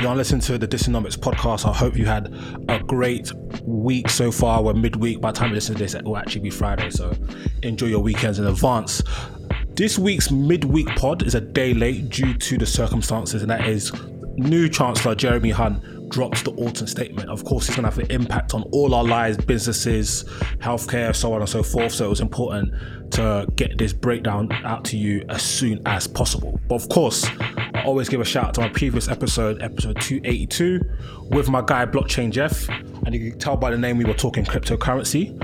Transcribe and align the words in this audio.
You're 0.00 0.14
listening 0.14 0.40
to 0.42 0.58
the 0.58 0.68
Dysonomics 0.68 1.16
podcast. 1.16 1.68
I 1.68 1.72
hope 1.72 1.96
you 1.96 2.06
had 2.06 2.32
a 2.68 2.78
great 2.78 3.32
week 3.64 4.08
so 4.08 4.30
far. 4.30 4.62
We're 4.62 4.74
midweek. 4.74 5.20
By 5.20 5.32
the 5.32 5.38
time 5.38 5.48
you 5.48 5.56
listen 5.56 5.74
to 5.74 5.82
this, 5.82 5.94
it 5.94 6.04
will 6.04 6.16
actually 6.16 6.42
be 6.42 6.50
Friday. 6.50 6.90
So 6.90 7.12
enjoy 7.64 7.86
your 7.86 7.98
weekends 7.98 8.38
in 8.38 8.46
advance. 8.46 9.02
This 9.74 9.98
week's 9.98 10.30
midweek 10.30 10.86
pod 10.94 11.26
is 11.26 11.34
a 11.34 11.40
day 11.40 11.74
late 11.74 12.10
due 12.10 12.32
to 12.32 12.58
the 12.58 12.66
circumstances, 12.66 13.42
and 13.42 13.50
that 13.50 13.66
is 13.66 13.92
new 14.36 14.68
Chancellor 14.68 15.16
Jeremy 15.16 15.50
Hunt 15.50 15.82
drops 16.10 16.42
the 16.42 16.52
autumn 16.52 16.86
statement. 16.86 17.28
Of 17.28 17.44
course, 17.44 17.66
it's 17.66 17.76
going 17.76 17.90
to 17.90 17.94
have 17.94 17.98
an 17.98 18.10
impact 18.10 18.54
on 18.54 18.62
all 18.70 18.94
our 18.94 19.04
lives, 19.04 19.36
businesses, 19.36 20.24
healthcare, 20.58 21.14
so 21.14 21.32
on 21.32 21.40
and 21.40 21.50
so 21.50 21.62
forth. 21.64 21.92
So 21.92 22.06
it 22.06 22.10
was 22.10 22.20
important 22.20 22.72
to 23.12 23.46
get 23.56 23.78
this 23.78 23.92
breakdown 23.92 24.50
out 24.64 24.84
to 24.86 24.96
you 24.96 25.24
as 25.28 25.42
soon 25.42 25.82
as 25.86 26.06
possible. 26.06 26.60
But 26.68 26.76
of 26.76 26.88
course, 26.88 27.26
always 27.88 28.08
give 28.08 28.20
a 28.20 28.24
shout 28.24 28.44
out 28.44 28.54
to 28.54 28.60
my 28.60 28.68
previous 28.68 29.08
episode, 29.08 29.62
episode 29.62 29.98
282, 30.00 30.80
with 31.30 31.48
my 31.48 31.62
guy 31.62 31.86
Blockchain 31.86 32.30
Jeff. 32.30 32.68
And 32.68 33.14
you 33.14 33.30
can 33.30 33.38
tell 33.38 33.56
by 33.56 33.70
the 33.70 33.78
name 33.78 33.96
we 33.96 34.04
were 34.04 34.12
talking 34.12 34.44
cryptocurrency, 34.44 35.34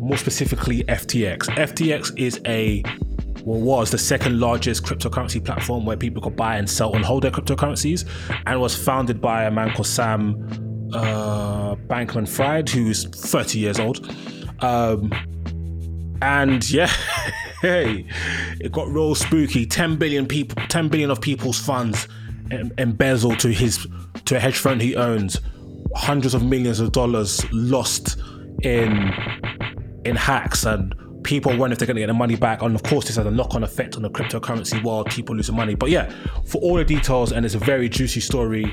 more 0.00 0.16
specifically 0.16 0.82
FTX. 0.84 1.46
FTX 1.50 2.18
is 2.18 2.40
a 2.44 2.82
well, 3.44 3.60
was 3.60 3.90
the 3.92 3.98
second 3.98 4.40
largest 4.40 4.84
cryptocurrency 4.84 5.44
platform 5.44 5.86
where 5.86 5.96
people 5.96 6.20
could 6.20 6.36
buy 6.36 6.56
and 6.56 6.68
sell 6.68 6.94
and 6.94 7.04
hold 7.04 7.22
their 7.22 7.30
cryptocurrencies, 7.30 8.04
and 8.46 8.60
was 8.60 8.74
founded 8.74 9.20
by 9.20 9.44
a 9.44 9.50
man 9.50 9.70
called 9.70 9.86
Sam 9.86 10.34
uh, 10.92 11.76
Bankman 11.86 12.28
Fried, 12.28 12.68
who's 12.68 13.04
30 13.04 13.58
years 13.58 13.78
old. 13.78 14.12
Um, 14.60 15.12
and 16.20 16.68
yeah, 16.68 16.90
hey, 17.62 18.04
it 18.60 18.72
got 18.72 18.88
real 18.88 19.14
spooky. 19.14 19.64
10 19.64 19.96
billion 19.96 20.26
people, 20.26 20.60
10 20.68 20.88
billion 20.88 21.10
of 21.10 21.20
people's 21.20 21.58
funds 21.58 22.08
em- 22.50 22.72
embezzled 22.76 23.38
to 23.38 23.52
his 23.52 23.86
to 24.24 24.36
a 24.36 24.40
hedge 24.40 24.58
fund 24.58 24.82
he 24.82 24.96
owns. 24.96 25.40
Hundreds 25.94 26.34
of 26.34 26.44
millions 26.44 26.80
of 26.80 26.92
dollars 26.92 27.44
lost 27.52 28.18
in 28.62 29.12
in 30.04 30.16
hacks 30.16 30.64
and 30.64 30.94
people 31.22 31.56
wonder 31.56 31.72
if 31.72 31.78
they're 31.78 31.86
going 31.86 31.94
to 31.94 32.00
get 32.00 32.08
the 32.08 32.14
money 32.14 32.34
back. 32.34 32.62
And 32.62 32.74
of 32.74 32.82
course, 32.82 33.06
this 33.06 33.14
has 33.14 33.26
a 33.26 33.30
knock 33.30 33.54
on 33.54 33.62
effect 33.62 33.94
on 33.94 34.02
the 34.02 34.10
cryptocurrency 34.10 34.82
world, 34.82 35.08
people 35.08 35.36
losing 35.36 35.54
money. 35.54 35.76
But 35.76 35.90
yeah, 35.90 36.12
for 36.44 36.60
all 36.60 36.74
the 36.74 36.84
details, 36.84 37.30
and 37.30 37.46
it's 37.46 37.54
a 37.54 37.60
very 37.60 37.88
juicy 37.88 38.18
story, 38.18 38.64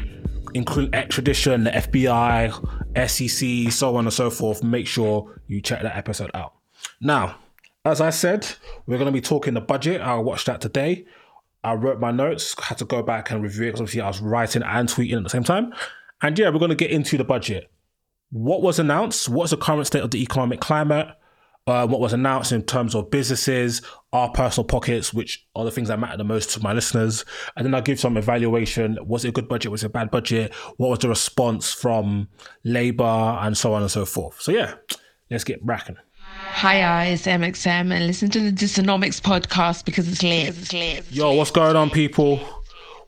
including 0.56 0.96
extradition, 0.96 1.66
the 1.66 1.72
FBI, 1.72 3.08
SEC, 3.08 3.72
so 3.72 3.96
on 3.96 4.06
and 4.06 4.14
so 4.14 4.32
forth, 4.32 4.64
make 4.64 4.88
sure 4.88 5.40
you 5.46 5.62
check 5.62 5.84
that 5.84 5.96
episode 5.96 6.32
out. 6.34 6.56
Now, 7.02 7.36
as 7.92 8.02
I 8.02 8.10
said, 8.10 8.48
we're 8.86 8.98
going 8.98 9.08
to 9.08 9.12
be 9.12 9.22
talking 9.22 9.54
the 9.54 9.62
budget. 9.62 10.02
I 10.02 10.16
watched 10.16 10.48
that 10.48 10.62
today. 10.62 11.06
I 11.64 11.74
wrote 11.74 12.00
my 12.00 12.12
notes, 12.12 12.56
had 12.62 12.78
to 12.78 12.86
go 12.86 13.04
back 13.04 13.32
and 13.32 13.44
review 13.44 13.64
it 13.64 13.68
because 13.68 13.82
obviously 13.82 14.02
I 14.02 14.08
was 14.08 14.22
writing 14.22 14.64
and 14.64 14.88
tweeting 14.88 15.18
at 15.18 15.24
the 15.24 15.30
same 15.30 15.44
time. 15.44 15.74
And 16.22 16.38
yeah, 16.38 16.50
we're 16.50 16.60
going 16.60 16.70
to 16.70 16.76
get 16.76 16.92
into 16.92 17.18
the 17.18 17.24
budget. 17.24 17.70
What 18.32 18.62
was 18.62 18.80
announced? 18.80 19.28
What's 19.28 19.52
the 19.52 19.58
current 19.58 19.88
state 19.88 20.04
of 20.04 20.12
the 20.12 20.22
economic 20.22 20.60
climate? 20.60 21.08
uh, 21.70 21.86
what 21.86 22.00
was 22.00 22.14
announced 22.14 22.52
in 22.52 22.64
terms 22.64 22.96
of 22.96 23.12
businesses, 23.12 23.82
our 24.12 24.32
personal 24.32 24.66
pockets, 24.66 25.14
which 25.14 25.48
are 25.56 25.64
the 25.64 25.72
things 25.72 25.90
that 25.90 26.00
matter 26.00 26.18
the 26.18 26.24
most 26.24 26.50
to 26.52 26.60
my 26.62 26.74
listeners. 26.74 27.24
And 27.56 27.66
then 27.66 27.76
I'll 27.76 27.82
give 27.82 28.00
some 28.00 28.18
evaluation. 28.18 28.98
Was 29.06 29.24
it 29.24 29.30
a 29.30 29.32
good 29.32 29.48
budget? 29.48 29.72
Was 29.72 29.84
it 29.84 29.88
a 29.88 29.90
bad 29.90 30.10
budget? 30.10 30.54
What 30.78 30.90
was 30.90 31.00
the 31.00 31.10
response 31.10 31.72
from 31.72 32.28
Labour 32.64 33.04
and 33.04 33.56
so 33.56 33.74
on 33.74 33.84
and 33.84 33.92
so 33.92 34.06
forth? 34.06 34.42
So, 34.42 34.52
yeah, 34.52 34.76
let's 35.30 35.44
get 35.44 35.64
racking. 35.64 35.98
Hi, 36.52 37.06
it's 37.06 37.26
MXM, 37.26 37.94
and 37.94 38.06
listen 38.06 38.30
to 38.32 38.40
the 38.42 38.52
Dysonomics 38.52 39.22
podcast 39.22 39.86
because 39.86 40.10
it's 40.10 40.22
lit. 40.24 40.50
It's 40.50 40.74
lit. 40.74 41.10
Yo, 41.10 41.32
what's 41.32 41.52
going 41.52 41.78
on, 41.78 41.90
people? 41.90 42.42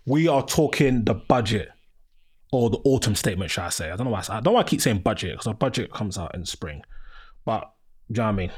We 0.05 0.29
are 0.29 0.45
talking 0.45 1.03
the 1.03 1.15
budget 1.15 1.69
or 2.53 2.69
the 2.69 2.77
autumn 2.85 3.15
statement, 3.15 3.51
shall 3.51 3.65
I 3.65 3.69
say? 3.69 3.91
I 3.91 3.97
don't 3.97 4.05
know 4.05 4.11
why 4.11 4.23
I, 4.29 4.31
I 4.31 4.35
don't 4.35 4.45
know 4.45 4.51
why 4.53 4.61
I 4.61 4.63
keep 4.63 4.79
saying 4.79 4.99
budget 4.99 5.33
because 5.33 5.47
our 5.47 5.53
budget 5.53 5.91
comes 5.91 6.17
out 6.17 6.33
in 6.33 6.45
spring, 6.45 6.83
but 7.43 7.73
do 8.09 8.21
you 8.21 8.23
know 8.23 8.27
what 8.27 8.29
I 8.29 8.35
mean? 8.37 8.51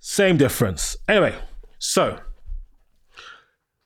Same 0.00 0.36
difference. 0.36 0.96
Anyway, 1.08 1.34
so 1.78 2.18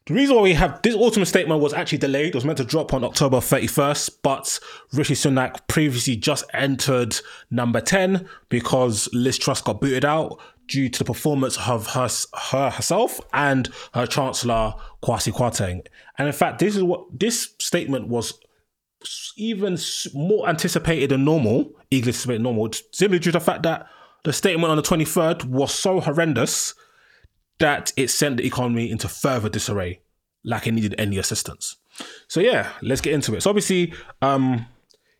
the 0.06 0.14
reason 0.14 0.34
why 0.34 0.42
we 0.42 0.54
have 0.54 0.82
this 0.82 0.96
autumn 0.96 1.24
statement 1.24 1.60
was 1.60 1.72
actually 1.72 1.98
delayed. 1.98 2.28
It 2.28 2.34
was 2.34 2.44
meant 2.44 2.58
to 2.58 2.64
drop 2.64 2.92
on 2.92 3.04
October 3.04 3.38
31st, 3.38 4.10
but 4.22 4.58
Rishi 4.92 5.14
Sunak 5.14 5.66
previously 5.68 6.16
just 6.16 6.44
entered 6.52 7.16
number 7.50 7.80
10 7.80 8.28
because 8.48 9.08
Liz 9.12 9.38
Truss 9.38 9.62
got 9.62 9.80
booted 9.80 10.04
out 10.04 10.40
due 10.66 10.88
to 10.88 10.98
the 10.98 11.04
performance 11.04 11.56
of 11.68 11.88
her, 11.88 12.08
her 12.50 12.70
herself 12.70 13.20
and 13.32 13.68
her 13.94 14.06
Chancellor 14.06 14.74
Kwasi 15.04 15.32
Kwarteng. 15.32 15.86
And 16.18 16.26
in 16.26 16.32
fact, 16.32 16.58
this 16.58 16.76
is 16.76 16.82
what 16.82 17.04
this 17.18 17.54
statement 17.60 18.08
was 18.08 18.38
even 19.36 19.78
more 20.14 20.48
anticipated 20.48 21.10
than 21.10 21.24
normal, 21.24 21.72
eagerly 21.90 22.10
anticipated 22.10 22.42
normal, 22.42 22.70
simply 22.90 23.18
due 23.18 23.30
to 23.32 23.38
the 23.38 23.44
fact 23.44 23.62
that 23.62 23.86
the 24.24 24.32
statement 24.32 24.70
on 24.70 24.76
the 24.76 24.82
23rd 24.82 25.44
was 25.44 25.72
so 25.72 26.00
horrendous 26.00 26.74
that 27.62 27.92
it 27.96 28.08
sent 28.08 28.36
the 28.36 28.46
economy 28.46 28.90
into 28.90 29.08
further 29.08 29.48
disarray, 29.48 30.00
like 30.44 30.66
it 30.66 30.72
needed 30.72 30.94
any 30.98 31.16
assistance. 31.16 31.76
So 32.26 32.40
yeah, 32.40 32.72
let's 32.82 33.00
get 33.00 33.14
into 33.14 33.34
it. 33.34 33.42
So 33.42 33.50
obviously, 33.50 33.94
um, 34.20 34.66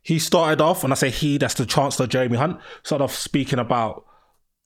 he 0.02 0.18
started 0.18 0.60
off, 0.60 0.82
and 0.82 0.92
I 0.92 0.96
say 0.96 1.10
he, 1.10 1.38
that's 1.38 1.54
the 1.54 1.64
Chancellor 1.64 2.08
Jeremy 2.08 2.36
Hunt, 2.36 2.60
started 2.82 3.04
off 3.04 3.14
speaking 3.14 3.60
about 3.60 4.04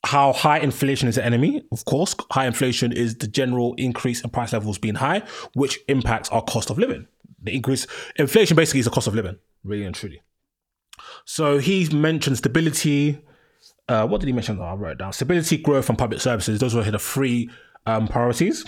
how 0.05 0.33
high 0.33 0.59
inflation 0.59 1.09
is 1.09 1.17
the 1.17 1.25
enemy. 1.25 1.67
Of 1.71 1.85
course, 1.85 2.15
high 2.31 2.47
inflation 2.47 2.93
is 2.93 3.17
the 3.17 3.27
general 3.27 3.75
increase 3.77 4.23
in 4.23 4.31
price 4.31 4.53
levels 4.53 4.79
being 4.79 4.95
high, 4.95 5.23
which 5.55 5.79
impacts 5.89 6.31
our 6.31 6.43
cost 6.43 6.71
of 6.71 6.79
living. 6.79 7.07
The 7.43 7.55
increase, 7.55 7.87
inflation 8.17 8.57
basically 8.57 8.81
is 8.81 8.87
the 8.87 8.91
cost 8.91 9.07
of 9.07 9.15
living, 9.15 9.37
really 9.63 9.85
and 9.85 9.95
truly. 9.95 10.23
So 11.27 11.59
he 11.59 11.89
mentioned 11.91 12.39
stability, 12.39 13.21
uh, 13.89 14.07
what 14.07 14.21
did 14.21 14.27
he 14.27 14.33
mention? 14.33 14.59
Oh, 14.59 14.65
I 14.65 14.75
wrote 14.75 14.99
down. 14.99 15.13
Stability, 15.13 15.59
growth, 15.59 15.89
and 15.89 15.99
public 15.99 16.21
services. 16.21 16.59
Those 16.59 16.75
were 16.75 16.83
the 16.83 16.99
three 16.99 17.51
um, 17.87 18.09
priorities. 18.09 18.65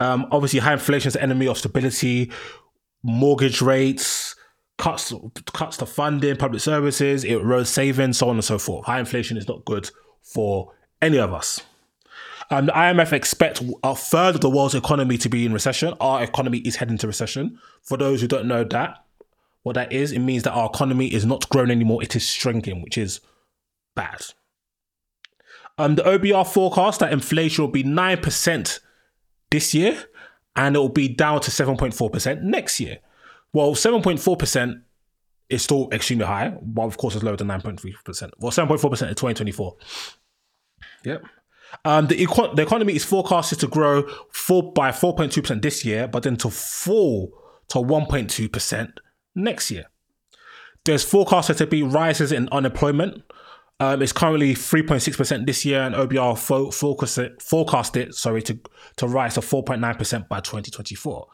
Um, 0.00 0.26
obviously, 0.30 0.60
high 0.60 0.74
inflation 0.74 1.08
is 1.08 1.14
the 1.14 1.22
enemy 1.22 1.46
of 1.46 1.58
stability. 1.58 2.30
Mortgage 3.02 3.62
rates, 3.62 4.34
cuts 4.78 5.12
cuts 5.52 5.76
to 5.78 5.86
funding, 5.86 6.36
public 6.36 6.60
services, 6.60 7.24
it 7.24 7.38
erodes 7.38 7.66
savings, 7.68 8.18
so 8.18 8.28
on 8.28 8.36
and 8.36 8.44
so 8.44 8.58
forth. 8.58 8.86
High 8.86 9.00
inflation 9.00 9.36
is 9.36 9.48
not 9.48 9.64
good 9.64 9.90
for 10.22 10.72
any 11.00 11.18
of 11.18 11.32
us. 11.32 11.60
Um, 12.50 12.66
the 12.66 12.72
IMF 12.72 13.12
expect 13.12 13.62
a 13.82 13.94
third 13.94 14.36
of 14.36 14.40
the 14.40 14.50
world's 14.50 14.74
economy 14.74 15.18
to 15.18 15.28
be 15.28 15.44
in 15.44 15.52
recession. 15.52 15.94
Our 16.00 16.22
economy 16.22 16.58
is 16.58 16.76
heading 16.76 16.98
to 16.98 17.06
recession. 17.06 17.58
For 17.82 17.96
those 17.96 18.20
who 18.20 18.28
don't 18.28 18.46
know 18.46 18.62
that, 18.64 19.04
what 19.62 19.74
that 19.74 19.92
is, 19.92 20.12
it 20.12 20.20
means 20.20 20.44
that 20.44 20.52
our 20.52 20.66
economy 20.66 21.12
is 21.12 21.26
not 21.26 21.48
growing 21.48 21.70
anymore; 21.70 22.02
it 22.02 22.14
is 22.14 22.28
shrinking, 22.28 22.82
which 22.82 22.96
is 22.96 23.20
bad. 23.96 24.26
Um, 25.78 25.94
the 25.96 26.02
OBR 26.02 26.46
forecast 26.46 27.00
that 27.00 27.12
inflation 27.12 27.64
will 27.64 27.70
be 27.70 27.84
9% 27.84 28.80
this 29.50 29.74
year 29.74 30.04
and 30.54 30.74
it 30.74 30.78
will 30.78 30.88
be 30.88 31.08
down 31.08 31.40
to 31.42 31.50
7.4% 31.50 32.42
next 32.42 32.80
year. 32.80 32.98
Well, 33.52 33.74
7.4% 33.74 34.82
is 35.48 35.62
still 35.62 35.88
extremely 35.92 36.26
high, 36.26 36.56
but 36.60 36.82
of 36.82 36.96
course 36.96 37.14
it's 37.14 37.24
lower 37.24 37.36
than 37.36 37.48
9.3%. 37.48 38.30
Well, 38.38 38.52
7.4% 38.52 38.82
in 38.84 39.14
2024. 39.14 39.76
Yep. 41.04 41.24
Um, 41.84 42.06
the, 42.06 42.22
eco- 42.22 42.54
the 42.54 42.62
economy 42.62 42.94
is 42.94 43.04
forecasted 43.04 43.60
to 43.60 43.66
grow 43.66 44.08
four, 44.30 44.72
by 44.72 44.90
4.2% 44.90 45.62
this 45.62 45.84
year, 45.84 46.08
but 46.08 46.22
then 46.22 46.36
to 46.38 46.50
fall 46.50 47.32
to 47.68 47.78
1.2% 47.78 48.92
next 49.34 49.70
year. 49.70 49.84
There's 50.84 51.04
forecasted 51.04 51.58
to 51.58 51.66
be 51.66 51.82
rises 51.82 52.32
in 52.32 52.48
unemployment, 52.50 53.22
um, 53.78 54.00
it's 54.00 54.12
currently 54.12 54.54
3.6% 54.54 55.46
this 55.46 55.64
year, 55.66 55.82
and 55.82 55.94
OBR 55.94 56.38
fo- 56.38 56.70
it, 57.22 57.42
forecast 57.42 57.96
it 57.96 58.14
sorry, 58.14 58.40
to, 58.42 58.58
to 58.96 59.06
rise 59.06 59.34
to 59.34 59.40
4.9% 59.40 60.28
by 60.28 60.40
2024. 60.40 61.26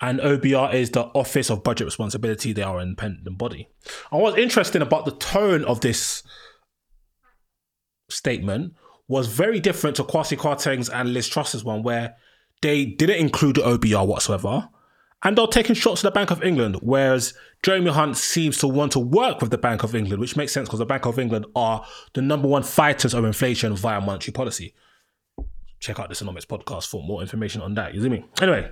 And 0.00 0.18
OBR 0.20 0.72
is 0.72 0.90
the 0.90 1.02
Office 1.02 1.50
of 1.50 1.62
Budget 1.62 1.84
Responsibility, 1.84 2.54
they 2.54 2.62
are 2.62 2.78
an 2.78 2.88
independent 2.88 3.36
body. 3.36 3.68
And 4.10 4.22
what's 4.22 4.38
interesting 4.38 4.80
about 4.80 5.04
the 5.04 5.10
tone 5.12 5.62
of 5.64 5.82
this 5.82 6.22
statement 8.08 8.74
was 9.06 9.26
very 9.26 9.60
different 9.60 9.96
to 9.96 10.04
Kwasi 10.04 10.38
Kwarteng's 10.38 10.88
and 10.88 11.12
Liz 11.12 11.28
Truss's 11.28 11.64
one, 11.64 11.82
where 11.82 12.16
they 12.62 12.86
didn't 12.86 13.18
include 13.18 13.56
the 13.56 13.62
OBR 13.62 14.06
whatsoever. 14.06 14.70
And 15.22 15.36
they're 15.36 15.46
taking 15.46 15.74
shots 15.74 16.02
at 16.02 16.08
the 16.08 16.14
Bank 16.14 16.30
of 16.30 16.42
England, 16.42 16.76
whereas 16.80 17.34
Jeremy 17.62 17.90
Hunt 17.90 18.16
seems 18.16 18.56
to 18.58 18.68
want 18.68 18.92
to 18.92 18.98
work 18.98 19.42
with 19.42 19.50
the 19.50 19.58
Bank 19.58 19.82
of 19.82 19.94
England, 19.94 20.20
which 20.20 20.34
makes 20.34 20.52
sense 20.52 20.68
because 20.68 20.78
the 20.78 20.86
Bank 20.86 21.04
of 21.04 21.18
England 21.18 21.46
are 21.54 21.84
the 22.14 22.22
number 22.22 22.48
one 22.48 22.62
fighters 22.62 23.12
of 23.12 23.24
inflation 23.24 23.76
via 23.76 24.00
monetary 24.00 24.32
policy. 24.32 24.74
Check 25.78 25.98
out 25.98 26.08
the 26.08 26.14
Dysonomics 26.14 26.46
podcast 26.46 26.88
for 26.88 27.02
more 27.02 27.20
information 27.20 27.60
on 27.60 27.74
that. 27.74 27.94
You 27.94 28.02
see 28.02 28.08
me? 28.08 28.24
Anyway, 28.40 28.70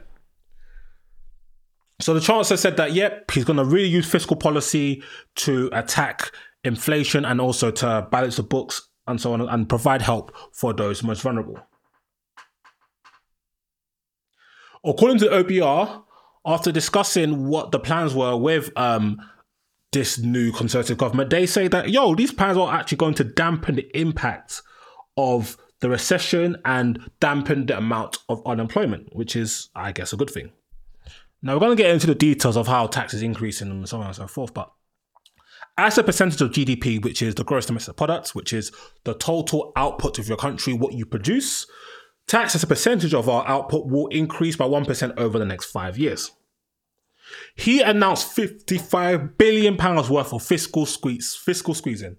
so 2.00 2.14
the 2.14 2.20
chancellor 2.20 2.56
said 2.56 2.76
that, 2.76 2.92
yep, 2.92 3.30
he's 3.30 3.44
going 3.44 3.56
to 3.56 3.64
really 3.64 3.88
use 3.88 4.10
fiscal 4.10 4.36
policy 4.36 5.02
to 5.36 5.68
attack 5.72 6.30
inflation 6.64 7.24
and 7.24 7.40
also 7.40 7.70
to 7.70 8.06
balance 8.10 8.36
the 8.36 8.42
books 8.42 8.88
and 9.06 9.20
so 9.20 9.32
on 9.32 9.40
and 9.40 9.68
provide 9.68 10.02
help 10.02 10.34
for 10.52 10.72
those 10.72 11.02
most 11.02 11.22
vulnerable. 11.22 11.58
According 14.84 15.18
to 15.18 15.24
the 15.28 15.42
OBR, 15.42 16.04
after 16.48 16.72
discussing 16.72 17.46
what 17.46 17.72
the 17.72 17.78
plans 17.78 18.14
were 18.14 18.34
with 18.34 18.70
um, 18.74 19.20
this 19.92 20.18
new 20.18 20.50
conservative 20.50 20.96
government, 20.96 21.28
they 21.28 21.44
say 21.44 21.68
that, 21.68 21.90
yo, 21.90 22.14
these 22.14 22.32
plans 22.32 22.56
are 22.56 22.74
actually 22.74 22.96
going 22.96 23.12
to 23.12 23.24
dampen 23.24 23.76
the 23.76 23.98
impact 23.98 24.62
of 25.18 25.58
the 25.80 25.90
recession 25.90 26.56
and 26.64 27.10
dampen 27.20 27.66
the 27.66 27.76
amount 27.76 28.16
of 28.30 28.42
unemployment, 28.46 29.14
which 29.14 29.36
is, 29.36 29.68
I 29.74 29.92
guess, 29.92 30.14
a 30.14 30.16
good 30.16 30.30
thing. 30.30 30.50
Now, 31.42 31.52
we're 31.52 31.60
going 31.60 31.76
to 31.76 31.82
get 31.82 31.92
into 31.92 32.06
the 32.06 32.14
details 32.14 32.56
of 32.56 32.66
how 32.66 32.86
tax 32.86 33.12
is 33.12 33.22
increasing 33.22 33.70
and 33.70 33.86
so 33.86 34.00
on 34.00 34.06
and 34.06 34.16
so 34.16 34.26
forth, 34.26 34.54
but 34.54 34.72
as 35.76 35.98
a 35.98 36.02
percentage 36.02 36.40
of 36.40 36.50
GDP, 36.50 37.02
which 37.04 37.20
is 37.20 37.34
the 37.34 37.44
gross 37.44 37.66
domestic 37.66 37.96
product, 37.96 38.30
which 38.30 38.54
is 38.54 38.72
the 39.04 39.14
total 39.14 39.72
output 39.76 40.18
of 40.18 40.26
your 40.26 40.38
country, 40.38 40.72
what 40.72 40.94
you 40.94 41.04
produce, 41.04 41.66
tax 42.26 42.54
as 42.54 42.62
a 42.62 42.66
percentage 42.66 43.12
of 43.12 43.28
our 43.28 43.46
output 43.46 43.86
will 43.86 44.08
increase 44.08 44.56
by 44.56 44.64
1% 44.64 45.18
over 45.18 45.38
the 45.38 45.44
next 45.44 45.66
five 45.66 45.98
years. 45.98 46.32
He 47.54 47.80
announced 47.80 48.32
55 48.32 49.36
billion 49.38 49.76
pounds 49.76 50.08
worth 50.08 50.32
of 50.32 50.42
fiscal 50.42 50.86
squeeze, 50.86 51.34
fiscal 51.34 51.74
squeezing. 51.74 52.16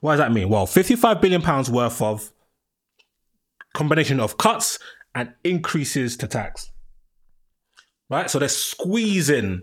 What 0.00 0.12
does 0.12 0.18
that 0.18 0.32
mean? 0.32 0.48
Well, 0.48 0.66
55 0.66 1.20
billion 1.20 1.42
pounds 1.42 1.70
worth 1.70 2.02
of 2.02 2.32
combination 3.74 4.20
of 4.20 4.38
cuts 4.38 4.78
and 5.14 5.32
increases 5.44 6.16
to 6.18 6.26
tax. 6.26 6.70
Right? 8.08 8.30
So 8.30 8.38
they're 8.38 8.48
squeezing 8.48 9.62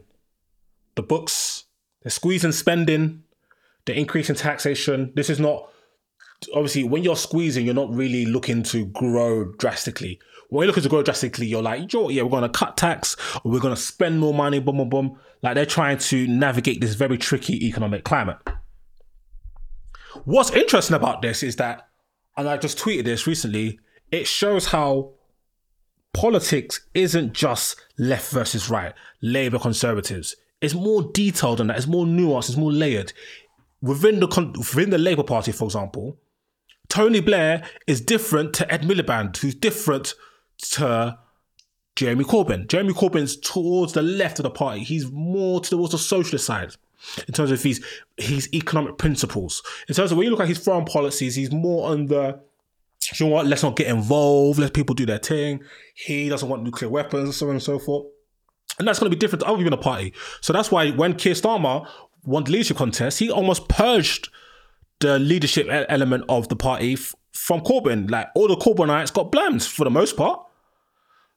the 0.95 1.03
books, 1.03 1.65
they're 2.01 2.11
squeezing 2.11 2.51
spending, 2.51 3.23
they're 3.85 3.95
increasing 3.95 4.35
taxation. 4.35 5.11
This 5.15 5.29
is 5.29 5.39
not 5.39 5.69
obviously 6.53 6.83
when 6.83 7.03
you're 7.03 7.15
squeezing, 7.15 7.65
you're 7.65 7.73
not 7.73 7.93
really 7.93 8.25
looking 8.25 8.63
to 8.63 8.85
grow 8.87 9.45
drastically. 9.53 10.19
When 10.49 10.63
you're 10.63 10.67
looking 10.67 10.83
to 10.83 10.89
grow 10.89 11.01
drastically, 11.01 11.47
you're 11.47 11.61
like, 11.61 11.91
yeah, 11.91 12.21
we're 12.21 12.29
gonna 12.29 12.49
cut 12.49 12.77
tax 12.77 13.15
or 13.43 13.51
we're 13.51 13.59
gonna 13.59 13.75
spend 13.75 14.19
more 14.19 14.33
money, 14.33 14.59
boom, 14.59 14.77
boom, 14.77 14.89
boom. 14.89 15.19
Like 15.41 15.55
they're 15.55 15.65
trying 15.65 15.97
to 15.97 16.27
navigate 16.27 16.81
this 16.81 16.95
very 16.95 17.17
tricky 17.17 17.67
economic 17.67 18.03
climate. 18.03 18.37
What's 20.25 20.51
interesting 20.51 20.95
about 20.95 21.21
this 21.21 21.43
is 21.43 21.55
that, 21.57 21.87
and 22.37 22.47
I 22.47 22.57
just 22.57 22.77
tweeted 22.77 23.05
this 23.05 23.27
recently, 23.27 23.79
it 24.11 24.27
shows 24.27 24.67
how 24.67 25.13
politics 26.13 26.85
isn't 26.93 27.33
just 27.33 27.81
left 27.97 28.31
versus 28.31 28.69
right, 28.69 28.93
Labour 29.21 29.59
conservatives. 29.59 30.35
It's 30.61 30.73
more 30.73 31.11
detailed 31.13 31.57
than 31.57 31.67
that. 31.67 31.77
It's 31.77 31.87
more 31.87 32.05
nuanced. 32.05 32.49
It's 32.49 32.57
more 32.57 32.71
layered. 32.71 33.11
Within 33.81 34.21
the 34.21 34.27
within 34.73 34.91
the 34.91 34.97
Labour 34.97 35.23
Party, 35.23 35.51
for 35.51 35.65
example, 35.65 36.17
Tony 36.93 37.21
Blair 37.21 37.63
is 37.87 38.01
different 38.01 38.53
to 38.53 38.71
Ed 38.71 38.83
Miliband, 38.83 39.35
who's 39.37 39.55
different 39.55 40.13
to 40.59 41.17
Jeremy 41.95 42.23
Corbyn. 42.23 42.67
Jeremy 42.67 42.93
Corbyn's 42.93 43.35
towards 43.35 43.93
the 43.93 44.03
left 44.03 44.37
of 44.37 44.43
the 44.43 44.51
party. 44.51 44.83
He's 44.83 45.09
more 45.11 45.59
towards 45.59 45.93
the 45.93 45.97
socialist 45.97 46.45
side 46.45 46.75
in 47.27 47.33
terms 47.33 47.49
of 47.49 47.63
his 47.63 47.83
his 48.17 48.47
economic 48.53 48.99
principles. 48.99 49.63
In 49.87 49.95
terms 49.95 50.11
of 50.11 50.19
when 50.19 50.25
you 50.25 50.29
look 50.29 50.41
at 50.41 50.47
his 50.47 50.63
foreign 50.63 50.85
policies, 50.85 51.33
he's 51.33 51.51
more 51.51 51.89
on 51.89 52.05
the 52.05 52.39
you 53.15 53.25
know 53.25 53.31
what, 53.31 53.47
let's 53.47 53.63
not 53.63 53.75
get 53.75 53.87
involved, 53.87 54.59
let 54.59 54.75
people 54.75 54.93
do 54.93 55.07
their 55.07 55.17
thing. 55.17 55.63
He 55.95 56.29
doesn't 56.29 56.47
want 56.47 56.61
nuclear 56.61 56.91
weapons, 56.91 57.37
so 57.37 57.47
on 57.47 57.53
and 57.53 57.63
so 57.63 57.79
forth. 57.79 58.05
And 58.77 58.87
that's 58.87 58.99
going 58.99 59.09
to 59.09 59.15
be 59.15 59.19
different 59.19 59.41
to 59.41 59.47
other 59.47 59.57
people 59.57 59.73
in 59.73 59.79
the 59.79 59.83
party. 59.83 60.13
So 60.41 60.53
that's 60.53 60.69
why 60.69 60.91
when 60.91 61.15
Keir 61.15 61.33
Starmer 61.33 61.87
won 62.23 62.43
the 62.43 62.51
leadership 62.51 62.77
contest, 62.77 63.17
he 63.17 63.31
almost 63.31 63.67
purged 63.67 64.29
the 64.99 65.19
leadership 65.19 65.67
element 65.89 66.25
of 66.29 66.49
the 66.49 66.55
party 66.55 66.93
f- 66.93 67.13
from 67.33 67.61
Corbyn. 67.61 68.09
Like 68.09 68.27
all 68.35 68.47
the 68.47 68.55
Corbynites 68.55 69.13
got 69.13 69.31
blamed 69.31 69.63
for 69.63 69.83
the 69.83 69.89
most 69.89 70.15
part. 70.17 70.39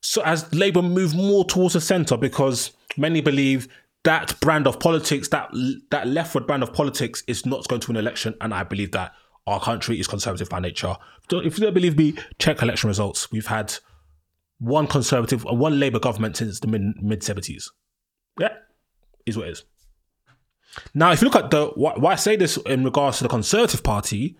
So 0.01 0.23
as 0.23 0.53
Labour 0.55 0.83
move 0.83 1.15
more 1.15 1.45
towards 1.45 1.75
the 1.75 1.81
centre, 1.81 2.17
because 2.17 2.73
many 2.97 3.21
believe 3.21 3.69
that 4.05 4.39
brand 4.41 4.69
of 4.69 4.79
politics, 4.79 5.29
that 5.29 5.51
that 5.91 6.07
leftward 6.07 6.47
brand 6.47 6.63
of 6.63 6.73
politics, 6.73 7.25
is 7.27 7.45
not 7.45 7.67
going 7.67 7.81
to 7.81 7.91
an 7.91 7.97
election, 7.97 8.35
and 8.41 8.55
I 8.55 8.63
believe 8.63 8.93
that 8.93 9.13
our 9.47 9.61
country 9.61 9.99
is 9.99 10.07
conservative 10.07 10.49
by 10.49 10.61
nature. 10.61 10.97
If 11.31 11.59
you 11.59 11.65
don't 11.65 11.75
believe 11.75 11.97
me, 11.97 12.15
check 12.39 12.63
election 12.63 12.89
results. 12.89 13.33
We've 13.33 13.47
had 13.47 13.75
one 14.59 14.87
conservative, 14.87 15.45
one 15.45 15.81
Labour 15.81 15.99
government 15.99 16.37
since 16.37 16.61
the 16.61 16.69
mid 16.69 17.23
seventies. 17.23 17.71
Yeah, 18.39 18.55
is 19.25 19.37
what 19.37 19.49
it 19.49 19.53
is. 19.53 19.65
Now, 20.95 21.13
if 21.13 21.21
you 21.21 21.29
look 21.29 21.43
at 21.43 21.51
the 21.51 21.67
why 21.69 22.13
I 22.13 22.17
say 22.17 22.37
this 22.37 22.57
in 22.59 22.85
regards 22.85 23.19
to 23.19 23.25
the 23.25 23.29
Conservative 23.29 23.83
Party, 23.83 24.37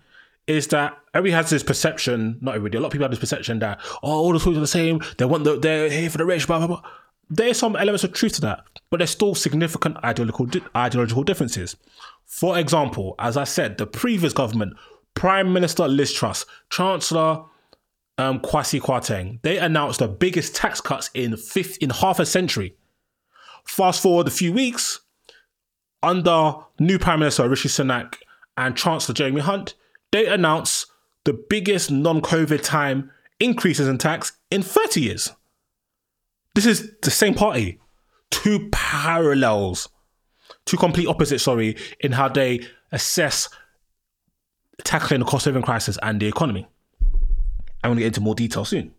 is 0.47 0.67
that 0.67 0.97
everybody 1.13 1.35
has 1.35 1.49
this 1.49 1.63
perception, 1.63 2.37
not 2.41 2.55
everybody, 2.55 2.77
a 2.77 2.81
lot 2.81 2.87
of 2.87 2.91
people 2.93 3.03
have 3.03 3.11
this 3.11 3.19
perception 3.19 3.59
that 3.59 3.79
oh, 4.01 4.11
all 4.11 4.33
the 4.33 4.39
Tories 4.39 4.57
are 4.57 4.61
the 4.61 4.67
same. 4.67 5.01
They 5.17 5.25
want 5.25 5.43
the, 5.43 5.59
they're 5.59 5.89
here 5.89 6.09
for 6.09 6.17
the 6.17 6.25
rich, 6.25 6.47
blah 6.47 6.59
blah 6.59 6.67
blah. 6.67 6.81
There's 7.29 7.59
some 7.59 7.75
elements 7.75 8.05
of 8.05 8.13
truth 8.13 8.33
to 8.33 8.41
that, 8.41 8.63
but 8.89 8.97
there's 8.97 9.09
still 9.09 9.35
significant 9.35 9.97
ideological 10.03 10.47
ideological 10.75 11.23
differences. 11.23 11.75
For 12.25 12.57
example, 12.57 13.15
as 13.19 13.35
I 13.35 13.43
said, 13.43 13.77
the 13.77 13.85
previous 13.85 14.33
government, 14.33 14.73
Prime 15.13 15.51
Minister 15.51 15.87
Liz 15.87 16.13
Truss, 16.13 16.45
Chancellor 16.69 17.43
um, 18.17 18.39
Kwasi 18.39 18.79
Kwarteng, 18.79 19.41
they 19.41 19.57
announced 19.57 19.99
the 19.99 20.07
biggest 20.07 20.55
tax 20.55 20.79
cuts 20.79 21.09
in 21.13 21.35
fifth 21.35 21.77
in 21.81 21.89
half 21.89 22.19
a 22.19 22.25
century. 22.25 22.75
Fast 23.65 24.01
forward 24.01 24.27
a 24.27 24.31
few 24.31 24.53
weeks, 24.53 25.01
under 26.03 26.55
new 26.79 26.99
Prime 26.99 27.19
Minister 27.19 27.47
Rishi 27.47 27.69
Sunak 27.69 28.15
and 28.55 28.75
Chancellor 28.75 29.13
Jeremy 29.13 29.41
Hunt, 29.41 29.75
they 30.11 30.27
announced 30.27 30.87
the 31.23 31.33
biggest 31.33 31.91
non 31.91 32.21
COVID 32.21 32.61
time 32.63 33.11
increases 33.39 33.87
in 33.87 33.97
tax 33.97 34.33
in 34.49 34.61
30 34.61 35.01
years. 35.01 35.31
This 36.55 36.65
is 36.65 36.91
the 37.01 37.11
same 37.11 37.33
party. 37.33 37.79
Two 38.31 38.69
parallels, 38.71 39.89
two 40.65 40.77
complete 40.77 41.07
opposites, 41.07 41.43
sorry, 41.43 41.75
in 41.99 42.13
how 42.13 42.27
they 42.29 42.61
assess 42.91 43.49
tackling 44.83 45.19
the 45.19 45.25
cost 45.25 45.45
of 45.47 45.53
living 45.53 45.63
crisis 45.63 45.97
and 46.01 46.19
the 46.19 46.27
economy. 46.27 46.67
I'm 47.83 47.89
going 47.89 47.97
to 47.97 48.01
get 48.01 48.07
into 48.07 48.21
more 48.21 48.35
detail 48.35 48.65
soon. 48.65 48.93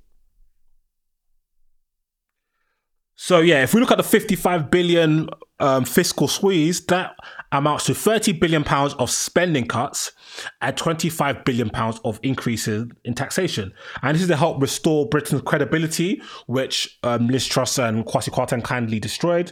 So 3.20 3.40
yeah, 3.40 3.64
if 3.64 3.75
we 3.75 3.80
look 3.80 3.90
at 3.90 3.96
the 3.96 4.04
55 4.04 4.70
billion 4.70 5.28
um, 5.58 5.84
fiscal 5.84 6.28
squeeze, 6.28 6.87
that 6.87 7.16
amounts 7.50 7.87
to 7.87 7.94
30 7.94 8.34
billion 8.34 8.62
pounds 8.62 8.94
of 8.94 9.10
spending 9.10 9.66
cuts 9.66 10.12
and 10.60 10.76
25 10.76 11.44
billion 11.44 11.68
pounds 11.68 11.98
of 12.04 12.20
increases 12.22 12.87
in 13.04 13.14
taxation. 13.14 13.75
And 14.02 14.14
this 14.14 14.22
is 14.22 14.28
to 14.28 14.37
help 14.37 14.62
restore 14.62 15.08
Britain's 15.08 15.42
credibility, 15.42 16.22
which 16.46 16.96
um, 17.02 17.26
Liz 17.26 17.44
Truss 17.44 17.76
and 17.78 18.06
Kwasi 18.06 18.30
Kwarteng 18.30 18.62
kindly 18.62 19.00
destroyed, 19.00 19.50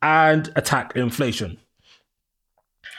and 0.00 0.52
attack 0.54 0.92
inflation. 0.94 1.58